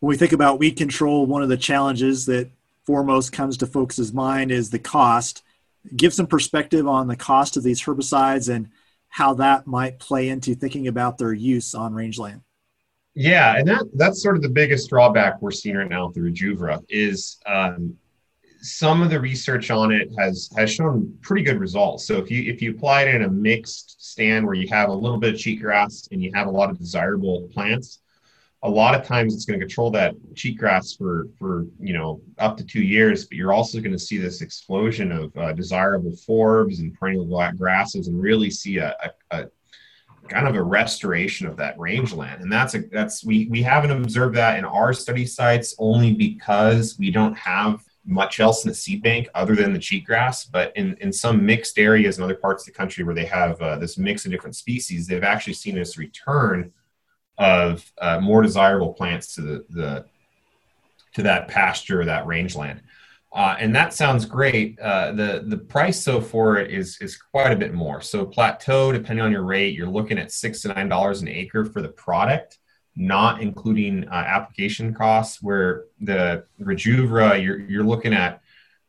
When 0.00 0.08
we 0.08 0.16
think 0.16 0.32
about 0.32 0.60
weed 0.60 0.76
control, 0.76 1.26
one 1.26 1.42
of 1.42 1.48
the 1.48 1.56
challenges 1.56 2.26
that 2.26 2.50
foremost 2.84 3.32
comes 3.32 3.56
to 3.58 3.66
folks' 3.66 4.12
mind 4.12 4.52
is 4.52 4.70
the 4.70 4.78
cost. 4.78 5.42
Give 5.96 6.14
some 6.14 6.26
perspective 6.26 6.86
on 6.86 7.08
the 7.08 7.16
cost 7.16 7.56
of 7.56 7.62
these 7.62 7.82
herbicides 7.82 8.52
and 8.52 8.68
how 9.08 9.34
that 9.34 9.66
might 9.66 9.98
play 9.98 10.28
into 10.28 10.54
thinking 10.54 10.88
about 10.88 11.18
their 11.18 11.32
use 11.32 11.74
on 11.74 11.94
rangeland. 11.94 12.42
Yeah, 13.14 13.56
and 13.56 13.66
that 13.66 13.84
that's 13.94 14.22
sort 14.22 14.36
of 14.36 14.42
the 14.42 14.48
biggest 14.48 14.90
drawback 14.90 15.42
we're 15.42 15.50
seeing 15.50 15.76
right 15.76 15.88
now 15.88 16.08
the 16.08 16.20
Rejuvra 16.20 16.84
is 16.88 17.38
um, 17.46 17.96
some 18.60 19.02
of 19.02 19.10
the 19.10 19.20
research 19.20 19.70
on 19.70 19.90
it 19.92 20.08
has 20.18 20.50
has 20.56 20.70
shown 20.70 21.16
pretty 21.20 21.42
good 21.42 21.58
results. 21.58 22.06
So 22.06 22.18
if 22.18 22.30
you 22.30 22.50
if 22.52 22.62
you 22.62 22.70
apply 22.70 23.02
it 23.02 23.14
in 23.14 23.22
a 23.22 23.28
mixed 23.28 24.04
stand 24.04 24.46
where 24.46 24.54
you 24.54 24.68
have 24.68 24.88
a 24.88 24.94
little 24.94 25.18
bit 25.18 25.34
of 25.34 25.40
cheatgrass 25.40 26.08
and 26.12 26.22
you 26.22 26.30
have 26.34 26.46
a 26.46 26.50
lot 26.50 26.70
of 26.70 26.78
desirable 26.78 27.48
plants, 27.52 28.00
a 28.62 28.68
lot 28.68 28.94
of 28.94 29.06
times 29.06 29.34
it's 29.34 29.44
going 29.44 29.58
to 29.58 29.64
control 29.64 29.90
that 29.90 30.14
cheatgrass 30.34 30.96
for 30.98 31.28
for 31.38 31.66
you 31.78 31.92
know 31.92 32.20
up 32.38 32.56
to 32.56 32.64
two 32.64 32.82
years 32.82 33.24
but 33.24 33.36
you're 33.36 33.52
also 33.52 33.78
going 33.80 33.92
to 33.92 33.98
see 33.98 34.18
this 34.18 34.40
explosion 34.40 35.12
of 35.12 35.36
uh, 35.36 35.52
desirable 35.52 36.10
forbs 36.10 36.80
and 36.80 36.92
perennial 36.94 37.52
grasses 37.56 38.08
and 38.08 38.20
really 38.20 38.50
see 38.50 38.78
a, 38.78 38.96
a, 39.30 39.46
kind 40.28 40.46
of 40.46 40.54
a 40.54 40.62
restoration 40.62 41.46
of 41.46 41.56
that 41.56 41.78
rangeland. 41.78 42.42
And 42.42 42.52
that's 42.52 42.74
a 42.74 42.80
that's 42.92 43.24
we 43.24 43.46
we 43.46 43.62
haven't 43.62 43.90
observed 43.90 44.36
that 44.36 44.58
in 44.58 44.64
our 44.64 44.92
study 44.92 45.26
sites 45.26 45.74
only 45.78 46.12
because 46.12 46.96
we 46.98 47.10
don't 47.10 47.36
have 47.36 47.82
much 48.04 48.40
else 48.40 48.64
in 48.64 48.70
the 48.70 48.74
seed 48.74 49.02
bank 49.02 49.28
other 49.34 49.54
than 49.54 49.72
the 49.72 49.78
cheatgrass. 49.78 50.50
But 50.50 50.72
in, 50.76 50.96
in 51.00 51.12
some 51.12 51.44
mixed 51.44 51.78
areas 51.78 52.18
in 52.18 52.24
other 52.24 52.34
parts 52.34 52.62
of 52.62 52.72
the 52.72 52.78
country 52.78 53.04
where 53.04 53.14
they 53.14 53.26
have 53.26 53.60
uh, 53.60 53.76
this 53.76 53.98
mix 53.98 54.24
of 54.24 54.30
different 54.30 54.56
species, 54.56 55.06
they've 55.06 55.22
actually 55.22 55.54
seen 55.54 55.74
this 55.74 55.98
return 55.98 56.72
of 57.38 57.90
uh, 58.00 58.20
more 58.20 58.42
desirable 58.42 58.92
plants 58.92 59.34
to 59.34 59.42
the, 59.42 59.64
the 59.70 60.04
to 61.14 61.22
that 61.22 61.48
pasture, 61.48 62.04
that 62.04 62.26
rangeland. 62.26 62.82
Uh, 63.32 63.56
and 63.58 63.74
that 63.74 63.92
sounds 63.92 64.24
great. 64.24 64.78
Uh, 64.80 65.12
the 65.12 65.44
the 65.46 65.56
price 65.56 66.02
so 66.02 66.20
for 66.20 66.56
it 66.56 66.70
is 66.70 66.98
is 67.00 67.16
quite 67.16 67.52
a 67.52 67.56
bit 67.56 67.74
more. 67.74 68.00
So 68.00 68.24
plateau, 68.24 68.90
depending 68.90 69.24
on 69.24 69.30
your 69.30 69.42
rate, 69.42 69.74
you're 69.74 69.86
looking 69.88 70.18
at 70.18 70.32
six 70.32 70.62
to 70.62 70.68
nine 70.68 70.88
dollars 70.88 71.20
an 71.20 71.28
acre 71.28 71.64
for 71.64 71.82
the 71.82 71.90
product, 71.90 72.58
not 72.96 73.42
including 73.42 74.08
uh, 74.08 74.14
application 74.14 74.94
costs. 74.94 75.42
Where 75.42 75.84
the 76.00 76.44
Rejuvra, 76.60 77.42
you're 77.42 77.60
you're 77.60 77.84
looking 77.84 78.14
at 78.14 78.40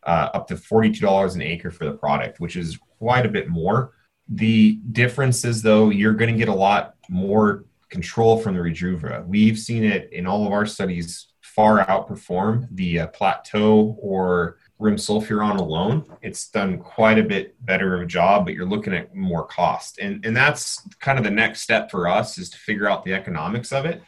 uh, 0.04 0.30
up 0.34 0.48
to 0.48 0.58
forty 0.58 0.92
two 0.92 1.02
dollars 1.02 1.36
an 1.36 1.42
acre 1.42 1.70
for 1.70 1.84
the 1.84 1.94
product, 1.94 2.40
which 2.40 2.56
is 2.56 2.80
quite 2.98 3.26
a 3.26 3.30
bit 3.30 3.50
more. 3.50 3.92
The 4.30 4.80
difference 4.92 5.44
is 5.44 5.62
though 5.62 5.90
you're 5.90 6.14
going 6.14 6.32
to 6.32 6.38
get 6.38 6.48
a 6.48 6.54
lot 6.54 6.96
more 7.10 7.66
control 7.90 8.40
from 8.40 8.56
the 8.56 8.62
Rejuvra. 8.62 9.26
We've 9.26 9.58
seen 9.58 9.84
it 9.84 10.12
in 10.14 10.28
all 10.28 10.46
of 10.46 10.54
our 10.54 10.66
studies 10.66 11.28
far 11.42 11.86
outperform 11.86 12.68
the 12.72 13.02
uh, 13.02 13.08
plateau 13.08 13.98
or 14.00 14.58
rimsulfuron 14.80 15.58
alone. 15.58 16.06
It's 16.22 16.48
done 16.50 16.78
quite 16.78 17.20
a 17.20 17.24
bit 17.24 17.54
better 17.66 17.96
of 17.96 18.02
a 18.02 18.06
job, 18.06 18.46
but 18.46 18.54
you're 18.54 18.66
looking 18.66 18.94
at 18.94 19.14
more 19.14 19.46
cost. 19.46 20.00
And, 20.00 20.26
and 20.26 20.36
that's 20.36 20.88
kind 21.00 21.18
of 21.18 21.24
the 21.26 21.32
next 21.32 21.62
step 21.62 21.92
for 21.92 22.08
us 22.08 22.38
is 22.38 22.50
to 22.52 22.58
figure 22.58 22.90
out 22.90 23.04
the 23.04 23.14
economics 23.14 23.74
of 23.74 23.86
it. 23.86 24.02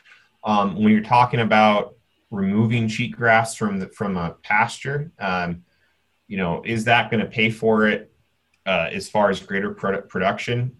Um, 0.43 0.75
when 0.75 0.93
you're 0.93 1.01
talking 1.01 1.41
about 1.41 1.95
removing 2.29 2.87
cheatgrass 2.87 3.57
from 3.57 3.79
the, 3.79 3.87
from 3.89 4.15
a 4.15 4.31
pasture, 4.43 5.11
um, 5.19 5.63
you 6.27 6.37
know, 6.37 6.61
is 6.65 6.85
that 6.85 7.11
going 7.11 7.23
to 7.23 7.29
pay 7.29 7.49
for 7.49 7.87
it 7.87 8.13
uh, 8.65 8.89
as 8.93 9.09
far 9.09 9.29
as 9.29 9.39
greater 9.41 9.71
product 9.71 10.07
production? 10.07 10.77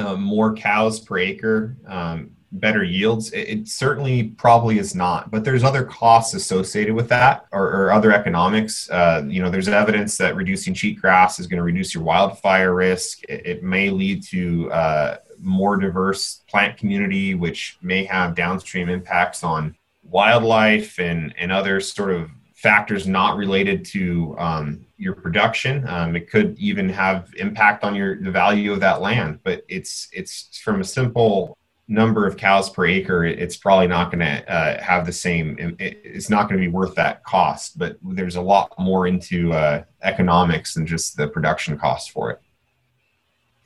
Uh, 0.00 0.16
more 0.16 0.54
cows 0.54 0.98
per 0.98 1.18
acre, 1.18 1.76
um, 1.86 2.30
better 2.52 2.82
yields? 2.82 3.30
It, 3.32 3.48
it, 3.48 3.68
certainly 3.68 4.24
probably 4.24 4.78
is 4.78 4.94
not, 4.94 5.30
but 5.30 5.44
there's 5.44 5.62
other 5.62 5.84
costs 5.84 6.34
associated 6.34 6.94
with 6.94 7.08
that 7.10 7.46
or, 7.52 7.64
or 7.70 7.92
other 7.92 8.12
economics. 8.12 8.88
Uh, 8.90 9.22
you 9.28 9.42
know, 9.42 9.50
there's 9.50 9.68
evidence 9.68 10.16
that 10.16 10.36
reducing 10.36 10.74
cheatgrass 10.74 11.38
is 11.38 11.46
going 11.46 11.58
to 11.58 11.64
reduce 11.64 11.94
your 11.94 12.02
wildfire 12.02 12.74
risk. 12.74 13.22
It, 13.28 13.46
it 13.46 13.62
may 13.62 13.90
lead 13.90 14.22
to 14.28 14.72
uh, 14.72 15.16
more 15.38 15.76
diverse 15.76 16.42
plant 16.48 16.76
community, 16.78 17.34
which 17.34 17.76
may 17.82 18.04
have 18.04 18.34
downstream 18.34 18.88
impacts 18.88 19.44
on 19.44 19.76
wildlife 20.02 20.98
and, 20.98 21.34
and 21.38 21.52
other 21.52 21.80
sort 21.80 22.10
of 22.10 22.30
factors 22.60 23.06
not 23.06 23.38
related 23.38 23.86
to 23.86 24.36
um, 24.38 24.84
your 24.98 25.14
production. 25.14 25.88
Um, 25.88 26.14
it 26.14 26.30
could 26.30 26.58
even 26.58 26.90
have 26.90 27.32
impact 27.38 27.84
on 27.84 27.94
your 27.94 28.20
the 28.20 28.30
value 28.30 28.70
of 28.72 28.80
that 28.80 29.00
land. 29.00 29.40
But 29.42 29.64
it's 29.68 30.08
it's 30.12 30.58
from 30.58 30.80
a 30.82 30.84
simple 30.84 31.56
number 31.88 32.26
of 32.26 32.36
cows 32.36 32.70
per 32.70 32.86
acre, 32.86 33.24
it's 33.24 33.56
probably 33.56 33.88
not 33.88 34.12
going 34.12 34.20
to 34.20 34.48
uh, 34.50 34.80
have 34.82 35.06
the 35.06 35.12
same. 35.12 35.56
It's 35.78 36.30
not 36.30 36.48
going 36.48 36.60
to 36.60 36.66
be 36.66 36.72
worth 36.72 36.94
that 36.94 37.24
cost. 37.24 37.78
But 37.78 37.96
there's 38.02 38.36
a 38.36 38.42
lot 38.42 38.72
more 38.78 39.06
into 39.06 39.52
uh, 39.52 39.82
economics 40.02 40.74
than 40.74 40.86
just 40.86 41.16
the 41.16 41.28
production 41.28 41.78
cost 41.78 42.10
for 42.12 42.30
it. 42.30 42.40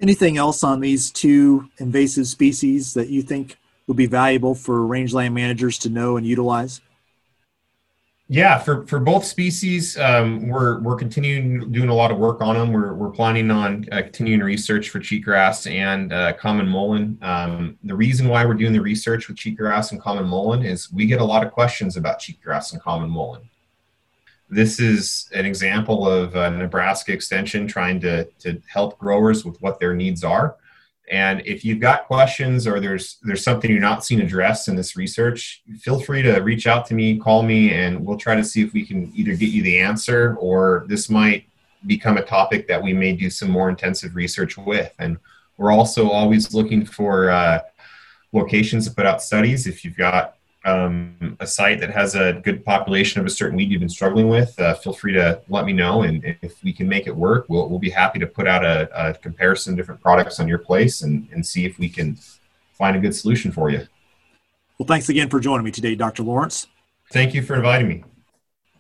Anything 0.00 0.38
else 0.38 0.62
on 0.62 0.80
these 0.80 1.10
two 1.10 1.68
invasive 1.78 2.26
species 2.26 2.94
that 2.94 3.08
you 3.08 3.22
think 3.22 3.58
would 3.86 3.96
be 3.96 4.06
valuable 4.06 4.54
for 4.54 4.86
rangeland 4.86 5.34
managers 5.34 5.78
to 5.80 5.90
know 5.90 6.16
and 6.16 6.26
utilize? 6.26 6.80
Yeah, 8.28 8.58
for, 8.58 8.86
for 8.86 9.00
both 9.00 9.24
species, 9.26 9.98
um, 9.98 10.48
we're 10.48 10.80
we're 10.80 10.96
continuing 10.96 11.70
doing 11.70 11.90
a 11.90 11.94
lot 11.94 12.10
of 12.10 12.16
work 12.16 12.40
on 12.40 12.54
them. 12.54 12.72
We're 12.72 12.94
we're 12.94 13.10
planning 13.10 13.50
on 13.50 13.86
uh, 13.92 14.00
continuing 14.00 14.40
research 14.40 14.88
for 14.88 14.98
cheatgrass 14.98 15.70
and 15.70 16.10
uh, 16.10 16.32
common 16.32 16.66
mullein. 16.66 17.22
Um, 17.22 17.76
the 17.84 17.94
reason 17.94 18.28
why 18.28 18.46
we're 18.46 18.54
doing 18.54 18.72
the 18.72 18.80
research 18.80 19.28
with 19.28 19.36
cheatgrass 19.36 19.92
and 19.92 20.00
common 20.00 20.24
mullein 20.24 20.64
is 20.64 20.90
we 20.90 21.04
get 21.04 21.20
a 21.20 21.24
lot 21.24 21.44
of 21.46 21.52
questions 21.52 21.98
about 21.98 22.18
cheatgrass 22.18 22.72
and 22.72 22.80
common 22.80 23.10
mullein. 23.10 23.42
This 24.48 24.80
is 24.80 25.28
an 25.34 25.44
example 25.44 26.08
of 26.08 26.34
uh, 26.34 26.48
Nebraska 26.48 27.12
Extension 27.12 27.66
trying 27.66 28.00
to 28.00 28.24
to 28.38 28.58
help 28.68 28.98
growers 28.98 29.44
with 29.44 29.60
what 29.60 29.78
their 29.78 29.94
needs 29.94 30.24
are. 30.24 30.56
And 31.10 31.42
if 31.44 31.64
you've 31.64 31.80
got 31.80 32.06
questions 32.06 32.66
or 32.66 32.80
there's 32.80 33.18
there's 33.22 33.44
something 33.44 33.70
you're 33.70 33.80
not 33.80 34.04
seeing 34.04 34.22
addressed 34.22 34.68
in 34.68 34.76
this 34.76 34.96
research, 34.96 35.62
feel 35.78 36.00
free 36.00 36.22
to 36.22 36.38
reach 36.40 36.66
out 36.66 36.86
to 36.86 36.94
me, 36.94 37.18
call 37.18 37.42
me, 37.42 37.72
and 37.72 38.04
we'll 38.04 38.16
try 38.16 38.34
to 38.34 38.44
see 38.44 38.62
if 38.62 38.72
we 38.72 38.86
can 38.86 39.12
either 39.14 39.34
get 39.34 39.50
you 39.50 39.62
the 39.62 39.80
answer 39.80 40.36
or 40.40 40.86
this 40.88 41.10
might 41.10 41.46
become 41.86 42.16
a 42.16 42.24
topic 42.24 42.66
that 42.68 42.82
we 42.82 42.94
may 42.94 43.12
do 43.12 43.28
some 43.28 43.50
more 43.50 43.68
intensive 43.68 44.16
research 44.16 44.56
with. 44.56 44.94
And 44.98 45.18
we're 45.58 45.72
also 45.72 46.08
always 46.08 46.54
looking 46.54 46.86
for 46.86 47.30
uh, 47.30 47.60
locations 48.32 48.88
to 48.88 48.94
put 48.94 49.04
out 49.04 49.22
studies. 49.22 49.66
If 49.66 49.84
you've 49.84 49.96
got 49.96 50.36
um, 50.64 51.36
a 51.40 51.46
site 51.46 51.80
that 51.80 51.90
has 51.90 52.14
a 52.14 52.40
good 52.44 52.64
population 52.64 53.20
of 53.20 53.26
a 53.26 53.30
certain 53.30 53.56
weed 53.56 53.70
you've 53.70 53.80
been 53.80 53.88
struggling 53.88 54.28
with, 54.28 54.58
uh, 54.58 54.74
feel 54.74 54.92
free 54.92 55.12
to 55.12 55.40
let 55.48 55.66
me 55.66 55.72
know. 55.72 56.02
And 56.02 56.36
if 56.42 56.62
we 56.64 56.72
can 56.72 56.88
make 56.88 57.06
it 57.06 57.14
work, 57.14 57.46
we'll, 57.48 57.68
we'll 57.68 57.78
be 57.78 57.90
happy 57.90 58.18
to 58.18 58.26
put 58.26 58.46
out 58.46 58.64
a, 58.64 58.88
a 59.08 59.14
comparison 59.14 59.74
of 59.74 59.76
different 59.76 60.00
products 60.00 60.40
on 60.40 60.48
your 60.48 60.58
place 60.58 61.02
and, 61.02 61.28
and 61.32 61.44
see 61.46 61.66
if 61.66 61.78
we 61.78 61.88
can 61.88 62.18
find 62.72 62.96
a 62.96 63.00
good 63.00 63.14
solution 63.14 63.52
for 63.52 63.70
you. 63.70 63.86
Well, 64.78 64.86
thanks 64.86 65.08
again 65.08 65.28
for 65.28 65.38
joining 65.38 65.64
me 65.64 65.70
today, 65.70 65.94
Dr. 65.94 66.22
Lawrence. 66.22 66.66
Thank 67.12 67.34
you 67.34 67.42
for 67.42 67.54
inviting 67.54 67.88
me. 67.88 68.04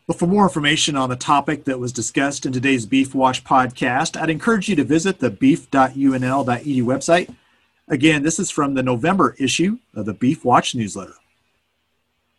Well, 0.06 0.18
for 0.18 0.26
more 0.26 0.44
information 0.44 0.96
on 0.96 1.08
the 1.08 1.16
topic 1.16 1.64
that 1.64 1.78
was 1.78 1.92
discussed 1.92 2.44
in 2.44 2.52
today's 2.52 2.84
Beef 2.84 3.14
Watch 3.14 3.44
podcast, 3.44 4.20
I'd 4.20 4.28
encourage 4.28 4.68
you 4.68 4.76
to 4.76 4.84
visit 4.84 5.18
the 5.18 5.30
beef.unl.edu 5.30 6.82
website. 6.82 7.34
Again, 7.88 8.22
this 8.22 8.38
is 8.38 8.50
from 8.50 8.74
the 8.74 8.82
November 8.82 9.34
issue 9.38 9.78
of 9.94 10.04
the 10.04 10.14
Beef 10.14 10.44
Watch 10.44 10.74
newsletter. 10.74 11.14